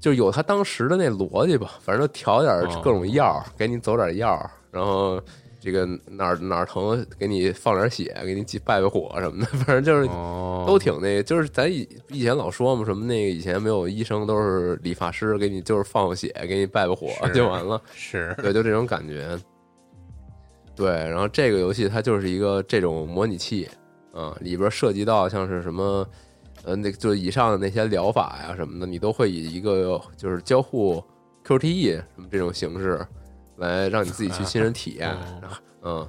[0.00, 5.20] 就有他当时的那逻辑吧，反正调点各种药，给你走点药，然后
[5.60, 10.06] 这个哪儿哪儿疼，给你放点血，给你拜拜火什么的， 反正就是
[10.66, 19.38] 都挺那个，就是咱以以前老说嘛，什么那个以前没有医生，都是理发师给你就是放血，给你拜拜火就完了，是对，就这种感觉。
[20.74, 23.68] 对，然后这个游戏它就是一个这种模拟器，
[24.14, 26.06] 嗯，里边涉及到像是什么。
[26.64, 31.02] 呃，那就以上的那些疗法呀什么的，你都会以一个就是交互
[31.46, 33.04] QTE 什么这种形式
[33.56, 35.16] 来让你自己去亲身体验。
[35.82, 36.06] 嗯，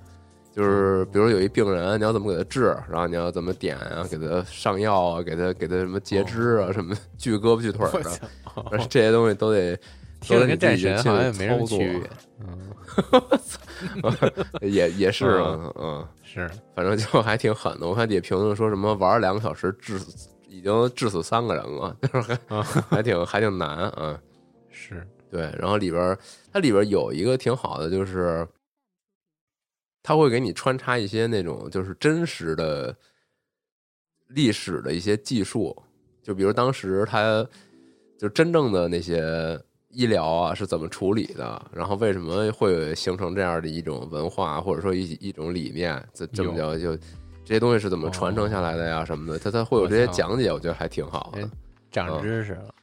[0.53, 9.77] 就是比如有一病人，你要怎么给他治，然后你要怎么点啊，给他上药啊，给他给他什么截肢啊什么锯胳膊锯腿的，这些东西都得
[10.27, 12.09] 都得跟战神好像也没什么区别。
[12.41, 12.73] 嗯，
[14.61, 17.87] 也也是啊，嗯，是，反正就还挺狠的。
[17.87, 20.27] 我看底下评论说什么玩两个小时治死。
[20.51, 24.21] 已经致死三个人了，就是还还挺还挺难啊，
[24.69, 25.07] 是。
[25.29, 25.43] 对。
[25.57, 26.17] 然后里边
[26.51, 28.45] 它里边有一个挺好的，就是
[30.03, 32.93] 它会给你穿插一些那种就是真实的
[34.27, 35.73] 历史的一些技术，
[36.21, 37.47] 就比如当时它
[38.19, 46.97] 就真正的那些医疗啊是怎么处理的，然后为什么会形成这样的一种文化，或者说一一种理念，这这么叫就
[47.51, 51.49] 这些东西是怎么传承下来的呀什么的，它它会有这些讲解，我觉得还挺好的哎。
[51.91, 52.73] 长知识了。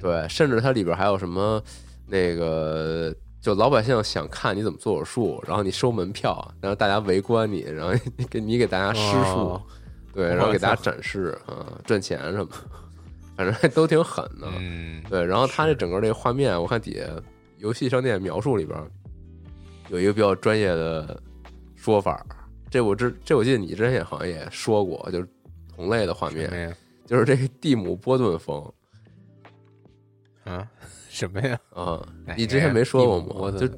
[0.00, 1.62] 对，甚至它里边还有什么
[2.06, 9.62] 那个，就老百姓想看你怎么做手术，然后你收门票，然后大家围观你，然后你给你给大家施术，哦
[10.14, 12.48] 对，然后给大家展示啊，赚钱什么，
[13.36, 14.48] 反正还都挺狠的。
[14.58, 17.04] 嗯，对，然后它这整个这个画面，我看底下
[17.58, 18.74] 游戏商店描述里边
[19.90, 21.20] 有一个比较专业的
[21.76, 22.24] 说法，
[22.74, 25.28] 这我之这我记得你之前好像也说过，就是
[25.76, 26.76] 同类的画面？
[27.06, 28.60] 就是这个蒂姆·波顿风
[30.42, 30.66] 啊，
[31.08, 31.56] 什么呀？
[31.72, 32.04] 啊，
[32.36, 33.56] 你之前没说过吗？
[33.56, 33.68] 就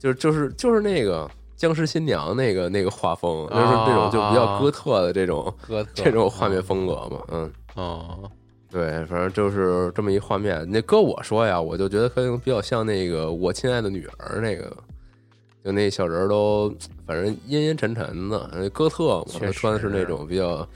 [0.00, 7.52] 就就是就是那个僵尸新娘那个那个画风，就是哦这种就比较哥特的这种哥特这种画面风格嘛，嗯。
[7.76, 8.28] 哦，
[8.68, 10.68] 对，反正就是这么一画面。
[10.68, 14.76] 那搁我说呀，我就觉得可能比较像那个《我亲爱的女儿》那个，
[15.68, 16.74] 就那小人儿都
[17.06, 20.66] 反正阴阴沉沉的，那哥特嘛，他穿的是那种比较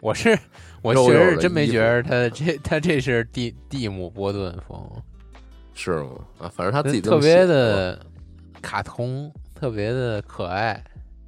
[0.00, 0.38] 我是
[0.82, 4.88] 我肉肉的确实真没觉得他这他这是蒂蒂姆波顿风，
[5.74, 6.10] 是吗？
[6.38, 7.98] 啊，反正他自己这特别的
[8.62, 10.80] 卡通，特别的可爱。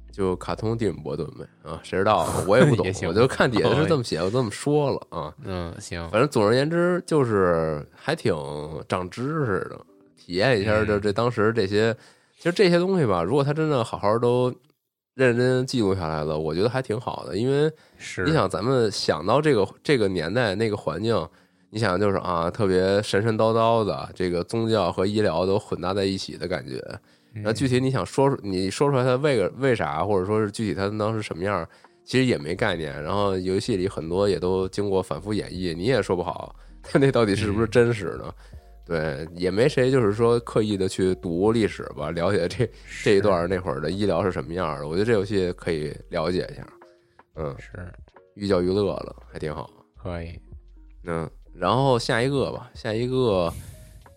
[0.09, 5.33] 就卡通蒂姆·波顿呗啊，谁知道啊我也不懂 我就看底下是这么 写，我这么说了啊。
[5.43, 8.33] 嗯，行，反正总而言之，就是还挺
[8.87, 9.77] 长知识的，
[10.15, 11.93] 体验一下嗯就这当时这些，
[12.37, 14.53] 其实这些东西吧，如果他真的好好都
[15.15, 17.35] 认真记录下来了，我觉得还挺好的。
[17.35, 21.27] 因为是你想，咱们想到这个这个年代那个环境，
[21.71, 26.79] 你想就是啊，特别神神叨叨的，这个宗教和医疗都混搭在一起的感觉。
[27.33, 31.67] 然后具体你想说出，你说出来他为个为啥，或者说是具体他当时什么样，
[32.05, 33.01] 其实也没概念。
[33.01, 38.31] 然后游戏里很多也都经过反复演绎，你也说不好，它 那到底是不是真实呢？
[38.87, 42.69] 对，也没谁就是说刻意的去读历史吧，了解这
[43.03, 44.87] 这一段那会儿的医疗是什么样的。
[44.87, 46.65] 我觉得这游戏可以了解一下，
[47.35, 47.93] 嗯，是
[48.35, 49.69] 寓教于乐了，还挺好。
[49.95, 50.39] 可以，
[51.03, 53.53] 嗯，然后下一个吧，下一个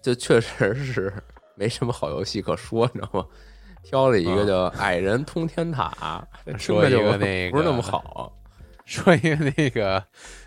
[0.00, 1.12] 就确实是
[1.56, 3.26] 没什么好游戏可说，你知道吗？
[3.82, 8.36] 挑了一个叫《矮人通天塔》， 听说一个那个那不是那么好。
[8.84, 10.04] 说一个那个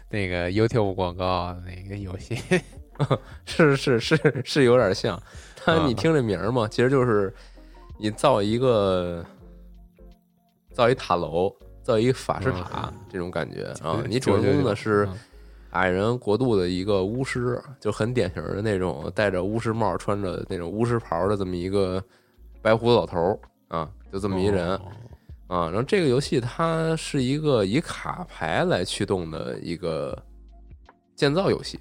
[0.09, 2.35] 那个 YouTube 广告那个游戏，
[3.45, 5.21] 是是是是有点像，
[5.65, 7.33] 但啊你听这名儿嘛，其实就是
[7.97, 9.23] 你造一个
[10.71, 14.03] 造一塔楼，造一个法师塔这种感觉啊。
[14.07, 15.17] 你主人公呢是嗯
[15.71, 22.03] 矮人国度的一个巫师，就很典型的那种戴着巫师帽、穿着那种巫师袍的这么一个
[22.61, 23.39] 白胡子老头
[23.69, 24.75] 啊，就这么一人。
[24.75, 24.91] 哦
[25.47, 30.17] 啊，然后这个游戏它是一个以卡牌来驱动的一个
[31.15, 31.79] 建造游戏，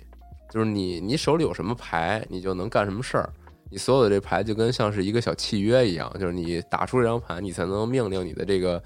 [0.53, 3.33] 就是你你手里有什么牌，你就能干什么事儿。
[3.71, 8.83] 你所有的这牌就跟像是一个小契约一样，就是你打出这张牌，你才能命令你的这个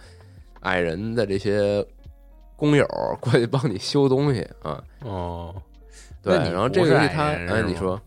[0.61, 1.85] 矮人的这些
[2.55, 2.87] 工友
[3.20, 4.81] 过去帮你修东西啊。
[5.00, 5.52] 哦，
[6.22, 8.00] 对，然后这个是个游戏它，哎，你说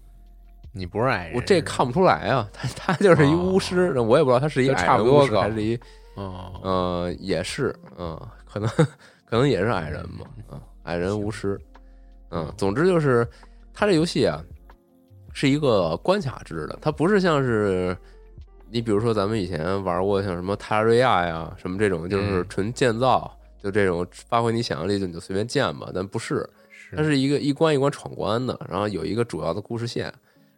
[0.72, 5.78] 你不是矮人，我这看不出来啊，他他就是一巫师，我也不知道他是一就矮人巫师差不多高还是一
[6.15, 8.69] 哦，呃，也是，嗯，可能
[9.30, 11.60] 可能也是矮人吧，啊，矮人巫师，
[12.30, 13.28] 嗯，总之就是
[13.80, 14.44] 他这游戏啊
[15.32, 17.96] 是一个关卡制的，它不是像是
[18.70, 22.46] 你比如说咱们以前玩过像什么塔瑞亚呀什么这种，就是嗯。
[22.50, 26.94] 纯建造，就这种发挥你想象力就你就随便建吧，但不是，是。
[26.98, 30.08] 它是一个一关一关闯关的，然后有一个主要的故事线，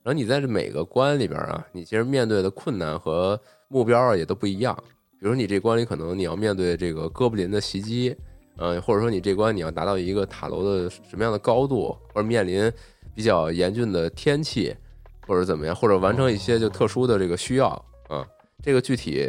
[0.02, 4.76] 然后你在这每个关里边啊，你其实面对的困难和目标啊也都不一样。
[5.20, 8.16] 比如说你这关里可能你要面对这个哥布林的袭击，
[8.58, 12.72] 嗯、或者说你这关你要达到一个塔楼的什么样的高度，或者面临
[13.14, 14.76] 比较严峻的天气，
[15.28, 17.68] 或者怎么样，或者完成一些就特殊的这个需要
[18.08, 18.26] 啊。
[18.64, 19.28] 这个具体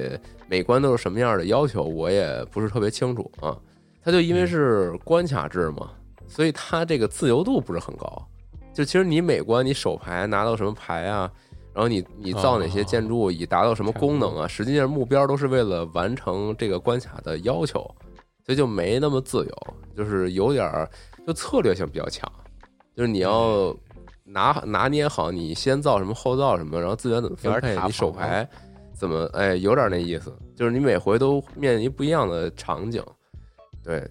[0.48, 3.56] 每关都是什么样的要求，我也不是特别清楚啊。
[4.04, 5.90] 它就因为是关卡制嘛，
[6.26, 8.28] 所以它这个自由度不是很高。
[8.74, 11.30] 就其实你每关你手牌拿到什么牌啊，
[11.72, 17.80] 然后你你造哪些建筑以达到什么功能啊，实际上目标都是为了完成这个关卡的要求，
[18.44, 20.90] 所以就没那么自由，就是有点儿
[21.26, 22.30] 就策略性比较强，
[22.94, 23.74] 就是你要
[24.24, 28.48] 拿拿捏好你先造什么后造什么，然后资源怎么分配，你手牌
[28.94, 33.02] 怎么哎有点那意思，就是你每回都面临不一样的场景，
[33.82, 34.08] 对。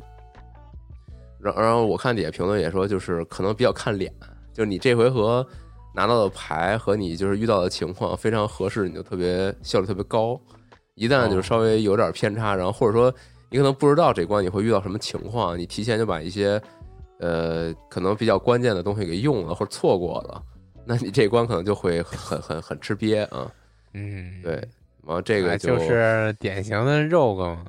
[1.40, 4.14] 然然后我看底下评论也说，就是可能比较看脸，
[4.54, 5.44] 就是你这回合
[5.96, 10.40] 拿到的牌和你就是遇到的情况非常合适，你就特别效率特别高。
[10.94, 13.12] 一旦就是稍微有点偏差，然后或者说
[13.50, 16.62] 你可能不知道这关你会遇到什么情况，你提前就把一些
[17.22, 20.44] 呃，可能比较关键的东西给用了或者错过了，
[20.86, 23.50] 那你这关可能就会很 很很吃瘪啊。
[23.94, 24.54] 嗯，对，
[25.06, 27.66] 然后这个哎就是典型的 rogue 嘛。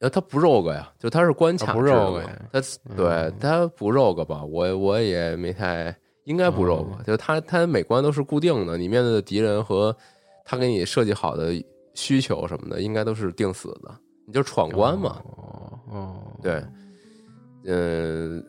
[0.00, 2.60] 呃，他不 rogue 呀，就他是关卡不制 rogue 呀他
[2.96, 4.44] 对嗯他不 rogue 吧？
[4.44, 5.92] 我我也没太
[6.24, 9.94] 应该不 rogue，哦就是他他每关都是固定的，你面对的敌人和
[10.44, 11.52] 他给你设计好的
[11.94, 13.92] 需求什么的，应该都是定死的，
[14.24, 15.20] 你就闯关嘛。
[15.24, 16.62] 哦哦，对，
[17.64, 18.44] 嗯，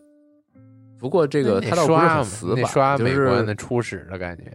[0.98, 4.46] 不过这这个他倒不是死板，刷就是每关的初始的感觉。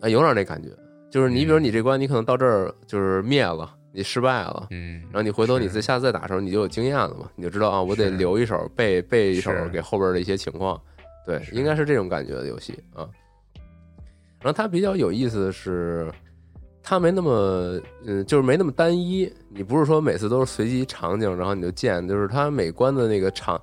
[0.00, 0.70] 啊，有点那感觉，
[1.10, 4.68] 就是你比如嗯你这关你可能到这儿就是灭了，你失败了。
[4.70, 10.80] 嗯，然后你回头你是再下次再打的时候，你就有经验了嘛，你就知道啊，我得留一手背背一手给后边的一些情况，
[11.26, 13.06] 对，应该是这种感觉的游戏啊。
[14.42, 16.10] 然后它比较有意思的是，
[16.82, 19.32] 它没那么嗯，就是没那么单一。
[19.48, 23.60] 你不是说每次都是随机场景，然后你就建，就是它每关的那个场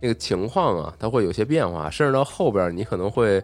[0.00, 3.42] 那个情况啊，它会有些变化，甚至到后边你可能会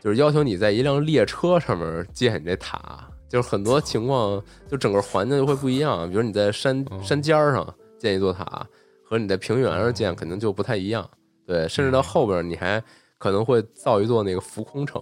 [0.00, 6.08] 就是要求你在一辆列车上面建你这塔，就是很多情况就整个环境就会不一样。
[6.08, 8.66] 比如你在山哦山尖上建一座塔，
[9.04, 11.08] 和你在平原上建肯定就不太一样。
[11.46, 12.82] 对，甚至到后边你还
[13.18, 15.00] 可能会造一座那个浮空城，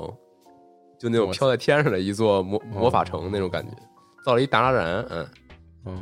[1.01, 3.73] 就那种飘在天上的一座魔魔法城那种感觉，
[4.23, 5.27] 造了一大拉然，嗯，
[5.85, 5.93] 哦，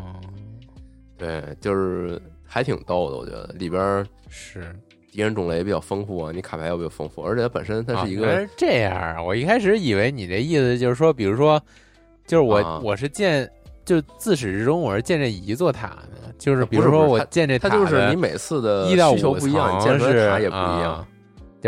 [1.17, 4.75] 对，就是还挺逗的，我觉得里边儿是
[5.13, 9.23] 敌人种类也比较丰富啊，你卡牌也比较丰富，而且它本身它是一个这样啊！
[9.23, 11.63] 我一开始以为你这意思就是说，比如说，
[12.27, 13.49] 就是我、啊我是建，
[13.85, 21.09] 就自始至终我是建这一座塔呢，就是啊比如说我建这塔，它就是你每次的一到需求五不一样，你层建的是塔也不一样啊。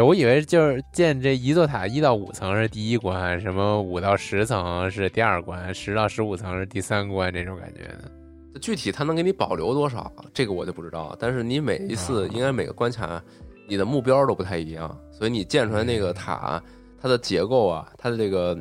[0.00, 8.58] 对，我以为就是建这一座塔一到五层是第一关，什么五到十层是第二关，十到十五层是第三关这种感觉的。
[8.62, 11.14] 具体它能给你保留多少，这个我就不知道。
[11.20, 13.22] 但是你每一次啊应该每个关卡，
[13.68, 16.62] 你的目标都不太一样，所以你建出来那个塔，
[16.98, 18.58] 它的结构啊，它的这个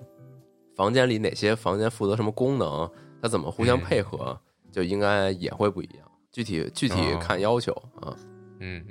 [0.75, 4.37] 房间里哪些房间负责什么功能，它怎么互相嗯配合，
[4.73, 6.05] 就应该也会不一样。
[6.33, 7.71] 具体具体哦看要求
[8.01, 8.13] 啊。
[8.59, 8.83] 嗯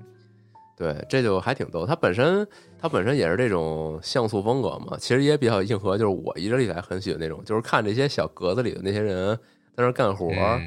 [0.79, 1.85] 对，这就还挺逗。
[1.85, 2.47] 它本身
[2.81, 5.99] 它本身也是这种像素风格嘛，其实也比较硬核。
[5.99, 9.37] 就是我一直以来很喜欢那种，就是看这些小格子里的那些人
[9.75, 10.61] 在那儿干活，嗯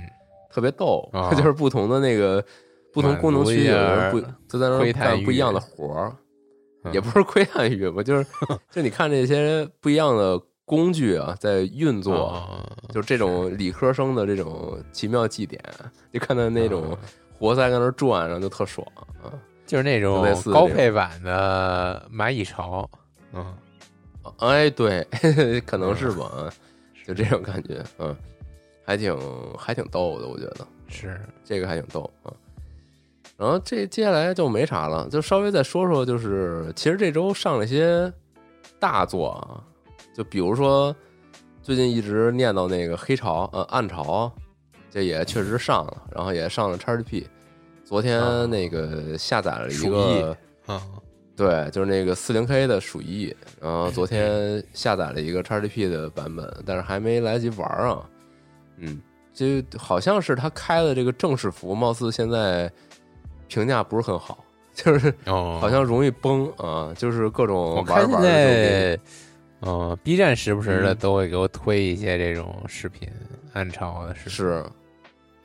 [0.51, 1.09] 特别逗。
[1.13, 2.43] 啊 就是不同的那个
[2.91, 6.13] 不同功能区，有的人不就在那干不一样的活儿，
[6.83, 8.25] 嗯也不是窥探欲吧，就是
[8.69, 12.25] 就你看这些不一样的工具啊，在运作。
[12.25, 15.63] 啊就是这种理科生的这种奇妙祭典，
[16.11, 16.97] 就看到那种啊
[17.39, 18.85] 活塞在那儿转，然后就特爽
[19.23, 19.31] 啊！
[19.71, 22.89] 就是那种高配版的蚂蚁巢，
[23.31, 23.55] 嗯，
[24.39, 25.01] 哎，对，
[25.65, 26.51] 可能是吧，嗯。
[27.07, 28.13] 就这种感觉，嗯，
[28.85, 29.17] 还挺
[29.57, 30.67] 还挺逗的，我觉得。
[30.89, 31.17] 是。
[31.45, 32.33] 这个还挺逗啊。
[33.37, 38.11] 然后这接下来就没啥了，就稍微再说说，就是其实这周上了一些
[38.77, 39.63] 大作啊，
[40.13, 40.93] 就比如说
[41.63, 44.29] 最近一直念叨那个黑潮，呃，暗潮，
[44.89, 47.23] 这也确实上了，然后也上了 XGP，
[47.91, 50.37] 昨啊天那个下载了一个。
[50.65, 50.81] 啊，
[51.35, 57.99] 对，就是那个四零 K 的鼠疫，然后昨天下载了一个 XGP 的版本，但是还没来得及玩啊。
[58.77, 59.01] 嗯，
[59.33, 59.45] 就
[59.77, 62.71] 好像是他开的这个正式服，貌似现在
[63.49, 64.41] 评价不是很好，
[64.73, 68.99] 就是哦，好像容易崩啊，就是各种我玩玩着就给在，
[69.63, 73.09] 嗯，B 站时不时的嗯都会给我推一些这种视频，
[73.51, 74.31] 暗潮的视频。
[74.31, 74.65] 是，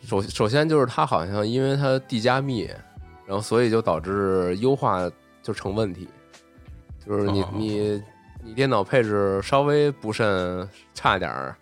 [0.03, 2.69] 首首先就是它好像因为它地加密，
[3.27, 5.11] 然后所以就导致优化
[5.43, 6.09] 就成问题，
[7.05, 8.03] 就是你、哦你
[8.43, 11.57] 你电脑配置稍微不慎差点儿，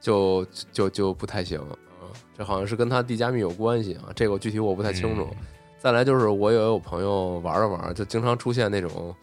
[0.00, 1.60] 就就就不太行。
[2.02, 5.28] 嗯，这好像是跟它地加密有关系啊，这个具体我不太清楚。
[5.30, 5.36] 嗯
[5.80, 9.14] 再来就是我也有朋友玩着玩着，就经常出现那种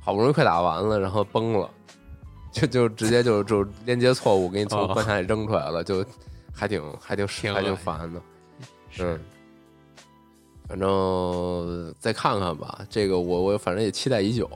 [0.00, 1.70] 好不容易快打完了，然后崩了，
[2.50, 6.02] 就就直接就就连接错误给你从哦关卡里扔出来了，就
[6.58, 8.20] 还挺还挺还挺烦的。
[8.90, 9.20] 是嗯，
[10.66, 14.50] 反正再看看吧，这个我我反正也期待已久，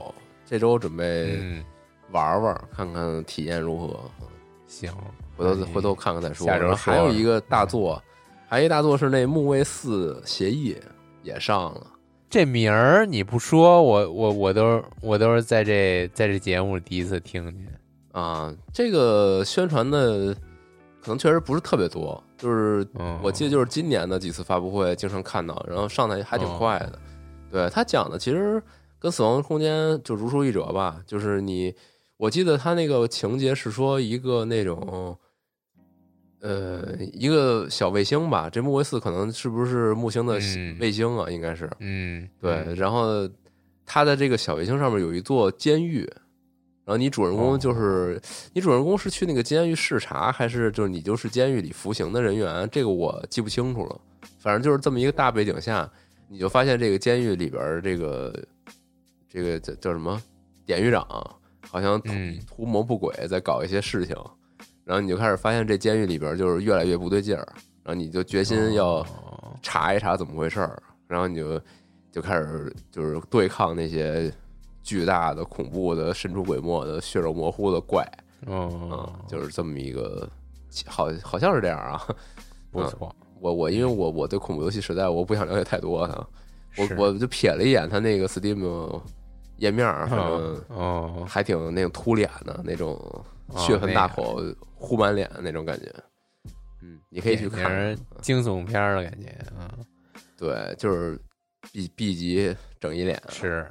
[0.45, 1.63] 这周准备嗯，
[2.11, 3.99] 玩玩，看看体验如何。
[4.67, 4.91] 行，
[5.37, 6.45] 回头回头看看再说。
[6.45, 8.01] 下周还有一个大作，
[8.49, 10.75] 还有一大作是那木卫四协议
[11.21, 11.87] 也上了。
[12.29, 17.79] 这名儿你不说，我我我都是我都是在这在这节目里第一次听见。
[18.11, 20.35] 啊，这个宣传的
[21.03, 26.97] 可能确实不是特别多，就是嗯，我记得就是今年的几次发布会经常看到，然后上台还挺哦快的。
[27.51, 28.63] 对他讲的其实
[28.97, 31.75] 跟《死亡空间》就如出一辙吧，就是你，
[32.15, 35.17] 我记得他那个情节是说一个那种，
[36.39, 41.29] 呃一个小卫星吧，这木卫四可能是不是木星的嗯卫星啊？
[41.29, 42.63] 应该是嗯，对。
[42.65, 43.29] 嗯然后
[43.85, 46.09] 它的这个小卫星上面有一座监狱，
[46.85, 48.21] 然后你主人公哦就是、
[48.53, 52.67] 你主人公是去那个监狱视察，还是就是你就是监狱里服刑的人员？
[52.71, 54.01] 这个我记不清楚了。
[54.37, 55.89] 反正就是这么一个大背景下，
[56.27, 58.43] 你就发现这个监狱里边儿这个
[59.29, 60.21] 这个叫叫什么
[60.65, 61.07] 典狱长，
[61.69, 64.15] 好像图嗯图谋不轨，在搞一些事情。
[64.83, 67.47] 然后你就开始发现这监狱里边就是越来越不对劲儿，
[67.83, 71.61] 然后你就决心要哦查一查怎么回事儿，然后你就
[72.11, 74.29] 就开始就是对抗那些
[74.83, 78.03] 巨大的、恐怖的、神出鬼没的、血肉模糊的怪，
[78.45, 80.29] 哦嗯，，就是这么一个，
[80.85, 82.05] 好好像是这样啊。
[82.69, 86.27] 不错，我我因为我我对恐怖游戏实在我不想了解太多啊，
[86.77, 89.01] 我我就瞥了一眼他那个 Steam
[89.57, 92.93] 页面儿，反正哦，还挺那种凸脸的那种，
[93.47, 94.41] 哦血盆大口、
[94.75, 95.93] 糊满脸那种感觉。
[96.81, 97.95] 嗯，你可以去看。
[98.21, 99.27] 惊悚片儿的感觉
[99.57, 99.71] 啊，
[100.35, 101.17] 对，就是
[101.71, 103.21] B B 级整一脸。
[103.29, 103.65] 是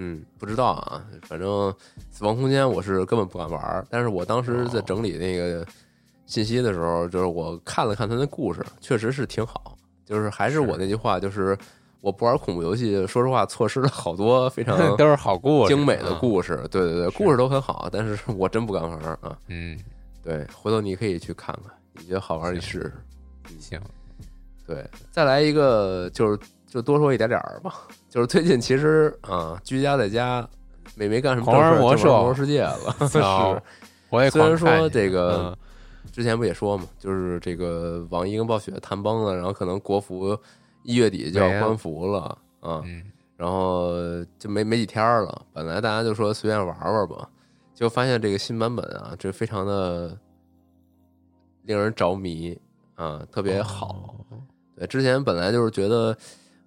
[0.00, 1.48] 嗯，不知道啊，反正
[2.08, 5.66] 《死亡空间》我是根本不敢玩儿，但是我当时在整理那个
[6.24, 9.76] 信息的时候，就是我看了看他那故事，确实是挺好。
[10.04, 11.58] 就是还是我那句话，就是
[12.00, 16.56] 我不玩恐怖游戏，说实话错失了好多非常 都是好故事，精美的啊故事。
[16.70, 19.36] 对对对，故事都很好，但是我真不敢玩儿啊。
[19.48, 19.76] 嗯，
[20.22, 22.92] 对，回头你可以去看看，你觉得好玩儿你试试。
[23.58, 23.80] 行，
[24.64, 27.74] 对，再来一个，就是就多说一点点儿吧。
[28.08, 30.48] 就是最近其实啊，居家在家，
[30.94, 32.78] 没没干什么正事儿，魔兽就玩魔兽世界了。
[33.08, 33.62] 操是，
[34.10, 35.56] 我也虽然说这个嗯
[36.10, 40.36] 之前不也说嘛，就是这个网易跟暴雪谈崩了，然后可能国服
[40.82, 43.04] 一月底就要关服了啊，嗯，
[43.36, 43.92] 然后
[44.38, 45.42] 就没没几天儿了。
[45.52, 47.28] 本来大家就说随便玩玩吧，
[47.74, 50.16] 结果发现这个新版本啊，这非常的
[51.64, 52.58] 令人着迷
[52.94, 54.16] 啊，特别好。
[54.30, 54.38] 哦，
[54.76, 56.16] 对，之前本来就是觉得，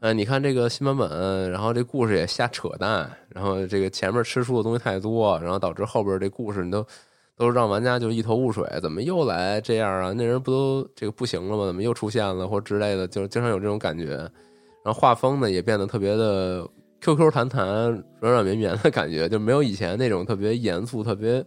[0.02, 6.84] 呃，你看这个新版本，然后这故事也瞎扯淡，然后这个前面吃书的东西太多，然后导致后边这故事你都
[7.38, 10.12] 都让玩家就一头雾水，怎么又来这样啊？
[10.12, 11.68] 那人不都这个不行了吗？
[11.68, 13.08] 怎么又出现了或之类的？
[13.08, 14.16] 就经常有这种感觉。
[14.84, 16.68] 然后画风呢也变得特别的
[17.00, 17.68] QQ 弹弹、
[18.20, 21.46] 软软绵绵的感觉，就没有以前那种特别严肃、特别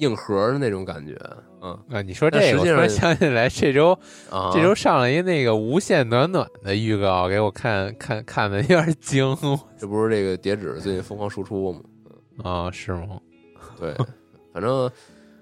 [0.00, 1.16] 硬核的那种感觉。
[1.62, 3.92] 嗯啊，你说这个，我突然上想起来，这周
[4.30, 9.36] 啊，这周上了一那个无限暖暖的预告，给我看看看的有点惊
[9.78, 11.80] 这不是这个叠纸最近疯狂输出吗？
[12.42, 13.20] 啊，是吗？
[13.78, 13.94] 对，
[14.52, 14.90] 反正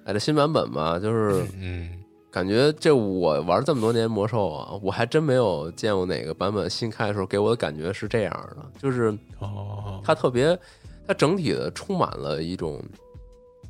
[0.04, 1.90] 哎，这新版本吧，就是嗯，
[2.32, 10.59] 感觉这我玩这么多年魔兽啊，我还真没有见过哪个版本新开的时候给我的感觉是这样的，就是哦，它特别，
[11.06, 12.82] 它整体的充满了一种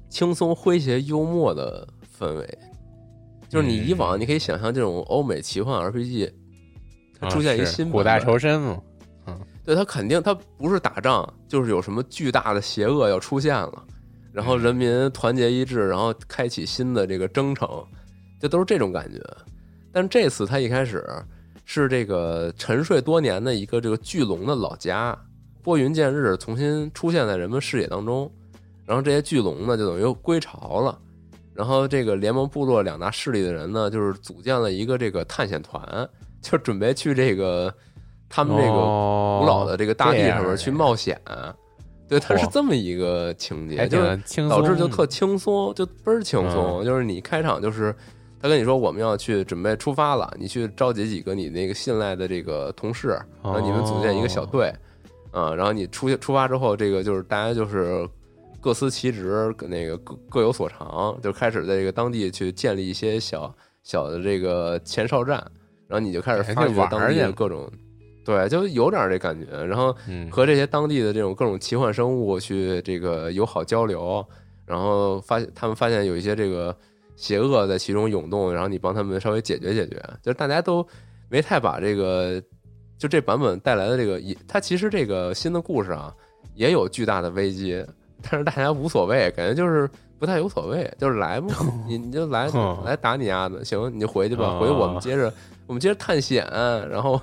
[0.08, 1.86] 轻松诙谐幽默的
[2.18, 2.58] 氛围。
[3.48, 6.30] 就是你以往嗯你可以想象这种欧美奇幻 RPG，
[7.18, 8.82] 它啊出现一是新版古代仇深嘛，
[9.26, 13.84] 嗯对它肯定它不是打仗，就是有什么巨大的邪恶要出现了，
[14.32, 17.68] 然后人民团结一致，然后开启新的这个征程，
[18.38, 19.18] 这都是这种感觉。
[19.92, 21.02] 但这次他一开始
[21.64, 25.18] 是这个沉睡多年的一个这个巨龙的老家，
[25.62, 28.30] 拨云见日，重新出现在人们视野当中。
[28.88, 30.98] 然后这些巨龙呢，就等于归巢了。
[31.52, 36.08] 然后这个联盟部落两大势力的人呢，就是组建了一个这个探险团，
[36.40, 37.72] 就准备去这个
[38.30, 41.20] 他们这个古古老的这个大地上面面去冒险。
[42.08, 46.82] 对，它是这么一个情节，就是导致就特轻松，就倍儿轻松。
[46.82, 47.94] 就是你开场就是
[48.40, 53.08] 他跟你说我们要去准备出发了，你去召集几个你那个信赖的这个同事，
[53.42, 54.72] 然后你们组建一个小队，
[55.32, 58.08] 啊，然后你出出发之后，这个就是大家就是
[58.60, 65.36] 各司其职，那个各各有所长，就开始在这个当地去建立一些小小的这个前哨站，
[65.86, 67.70] 然后你就开始发掘当地的各种。
[68.24, 74.22] 对，就有点这感觉，然后嗯和这些当地的这种各种奇幻生物去这个友好交流，
[74.66, 76.76] 然后发现他们发现有一些这个
[77.16, 80.86] 邪恶在其中涌动，然后你帮他们稍微解决解决，就是大家都
[81.30, 82.38] 没太把这个
[82.98, 86.14] 就这版本带来的这个，它其实这个新的故事啊
[86.54, 87.82] 也有巨大的危机，
[88.22, 89.88] 但是大家无所谓，感觉就是
[90.18, 91.48] 不太有所谓，就是来嘛，
[91.86, 95.32] 你你就来哦来打你丫的，行，你就回去吧，哦回去我们接着
[95.66, 96.46] 我们接着探险，
[96.90, 97.20] 然后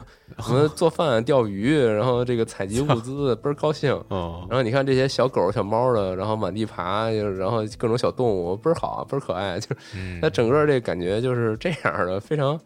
[0.48, 3.92] 我们做饭、钓鱼，然后这个采集物资，倍儿高兴。
[4.10, 9.60] 哦，然后你看这些小狗、小猫的，然后满地爬，然后各种小动物，倍儿好，倍儿可爱。
[9.60, 12.60] 就是嗯它整个这感觉就是这样的，非常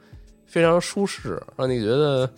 [0.46, 2.30] 非常舒适，让你觉得，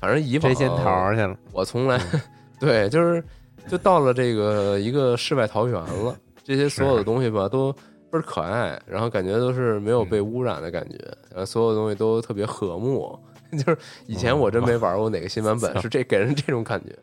[0.00, 2.00] 反正以往摘仙桃去了，我从来
[2.58, 3.22] 对，就是
[3.68, 7.72] 就到了这个一个世外桃源了，这些所有的东西吧，都
[8.10, 10.96] 倍儿可爱，然后感觉都是没有被污染的感觉，
[11.30, 13.18] 然后所有东西都特别和睦。
[13.52, 16.96] 就是以前我真没玩过哪个新版本，是这给人这种感觉。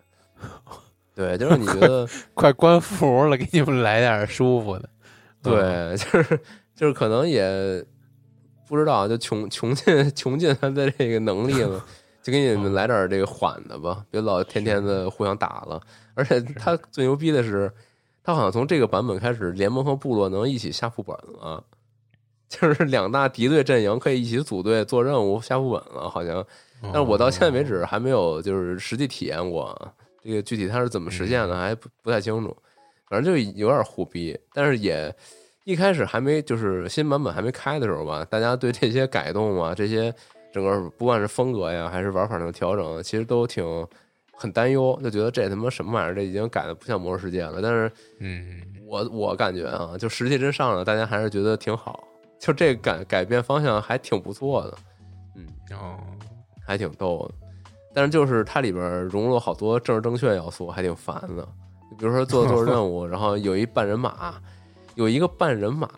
[1.13, 4.89] 对，就是你觉得 快关服了，给你们来点舒服的。
[5.43, 6.39] 对，就是
[6.75, 7.85] 就是可能也
[8.67, 11.83] 不知道，就穷穷尽穷尽他的这个能力了，
[12.23, 15.79] 就给你们来点这个缓的吧，别老天天的互相打了。
[16.19, 17.71] 而且他最牛逼的是，
[18.21, 21.63] 他好像从这个版本开始，联盟和部落能一起下副本了，
[22.49, 26.45] 就是两大敌对阵营可以一起组队做任务下副本了，好像。
[26.81, 29.75] 但是我到现在为止还没有就是实际体验过。
[30.21, 32.55] 这个具体他是怎么实现的，还不不太清楚。
[33.07, 35.13] 反正就有点虎逼，但是也
[35.63, 40.13] 一开始还没就是新版本还没开的时候吧，大家对这些改动啊，这些
[40.53, 43.63] 整个不管是风格呀，还是玩法上的调整，其实都挺
[44.39, 47.59] 很担忧，就觉得这他妈什么玩意儿，这已经改的不像魔兽世界了。
[47.61, 52.01] 但是，嗯，我我感觉啊，就实际真上了，大家还是觉得挺好，
[52.39, 54.77] 就这改改变方向还挺不错的，
[55.35, 55.45] 嗯，
[55.77, 55.99] 哦，
[56.65, 57.47] 还挺逗的。
[57.93, 61.45] 但是就是它里边融入了好多政治正确要素，还挺烦的。
[61.97, 64.35] 比如说做做任务， 然后有一半人马，
[64.95, 65.89] 有一个半人马，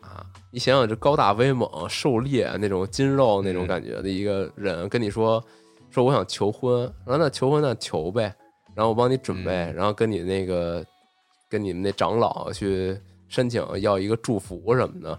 [0.50, 5.44] 你想想这高大威猛、狩猎那种筋肉那种感觉的一个人，跟你说
[5.92, 8.34] 说我想求婚，然后那求婚那求呗，
[8.74, 10.84] 然后我帮你准备，然后跟你那个
[11.50, 15.10] 跟你们那长老去申请要一个祝福什么的，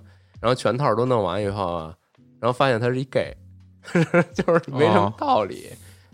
[0.41, 1.97] 然后全套都弄完以后啊，
[2.41, 3.37] 然后发现他是一 gay，
[4.35, 5.69] 就是没什么道理。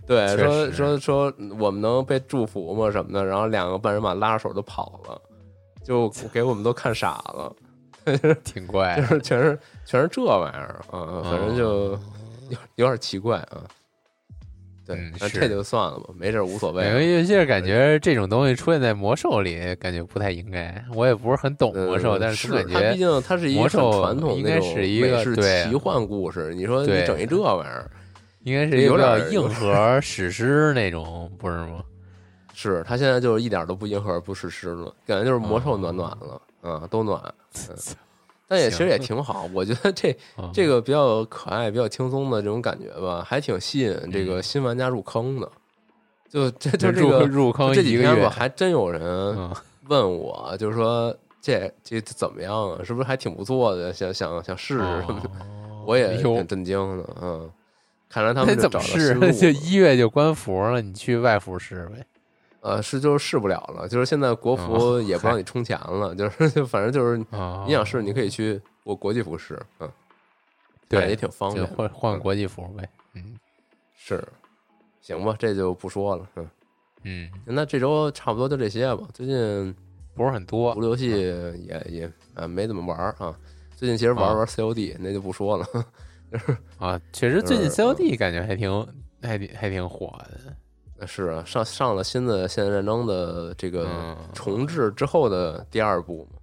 [0.06, 2.90] 对，说说说我们能被祝福吗？
[2.90, 5.20] 什么的，然后两个半人马拉着手就跑了，
[5.84, 7.54] 就给我们都看傻了，
[8.42, 11.90] 挺怪， 就是全是全是这玩意儿啊，反正就
[12.48, 13.62] 有有点奇怪啊。
[14.88, 16.84] 对，那这就算了吧，没事，无所谓。
[16.88, 20.82] 尤其是感觉这种东西出现在魔兽里，感觉不太应该。
[20.94, 26.54] 我也不是很懂魔兽，但是感觉毕竟它是一个传统，应该是一个奇幻故事。
[26.54, 27.90] 你说你整一这玩意儿。
[28.44, 31.84] 应该是有点硬核史诗那种，不是吗？
[32.54, 37.22] 是他现在就是一点都不硬核不史诗了，感觉就是魔兽暖暖了，嗯，都暖。
[38.48, 40.16] 但也其实也挺好，我觉得这
[40.52, 45.48] 这个比较可爱、比较轻松的这种感觉吧，还挺吸引这个新玩家入坑的。
[46.30, 49.36] 就这就这个入坑这几天吧，还真有人
[49.88, 52.80] 问我，就是说这这怎么样啊？
[52.82, 53.92] 是不是还挺不错的？
[53.92, 55.30] 想想想试试什么的？
[55.86, 57.50] 我也挺震惊的，嗯。
[58.10, 59.14] 看来他们怎么试？
[59.32, 62.06] 就一月就关服了，你去外服试呗。
[62.68, 69.90] 呃，是就是试不了了，就是现在国服也不让你充钱了， 就是就反正就是你想试，你可以去我国际服试，嗯，
[70.88, 72.88] 对，也挺方便，换换国际服呗。
[73.14, 73.36] 嗯，
[73.96, 74.22] 是，
[75.00, 76.48] 行吧，这就不说了，嗯
[77.04, 79.06] 嗯，那这周差不多就这些吧。
[79.14, 79.74] 最近
[80.14, 83.34] 不是很多，独立游戏也也呃没怎么玩啊。
[83.76, 85.66] 最近其实玩玩 COD，那就不说了。
[86.30, 88.86] 就是啊，确实最近 COD 感觉还挺
[89.22, 90.54] 还挺还挺火的。
[91.06, 96.38] 是啊，上上了新的现代战争的这个重置之后的第二部嘛，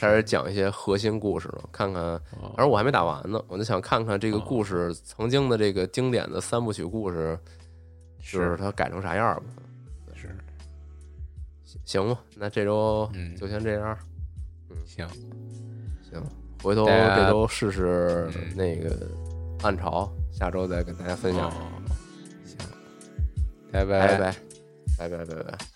[0.00, 1.68] 开始讲一些核心故事了。
[1.70, 2.02] 看看，
[2.40, 7.38] 反正我还没打完呢，我就想看看这个故事曾经的这个经典的三部曲故事，
[8.18, 9.42] 就是它改成啥样吧。
[10.14, 10.28] 是，
[11.84, 13.08] 行吧，那这周
[13.38, 13.96] 就先这样。
[14.70, 15.06] 嗯，行，
[16.02, 16.22] 行。
[16.62, 19.06] 回头这周试试那个
[19.62, 21.52] 暗潮，下周再跟大家分享。
[23.84, 24.34] 拜，拜拜
[24.98, 25.75] 拜拜拜拜拜。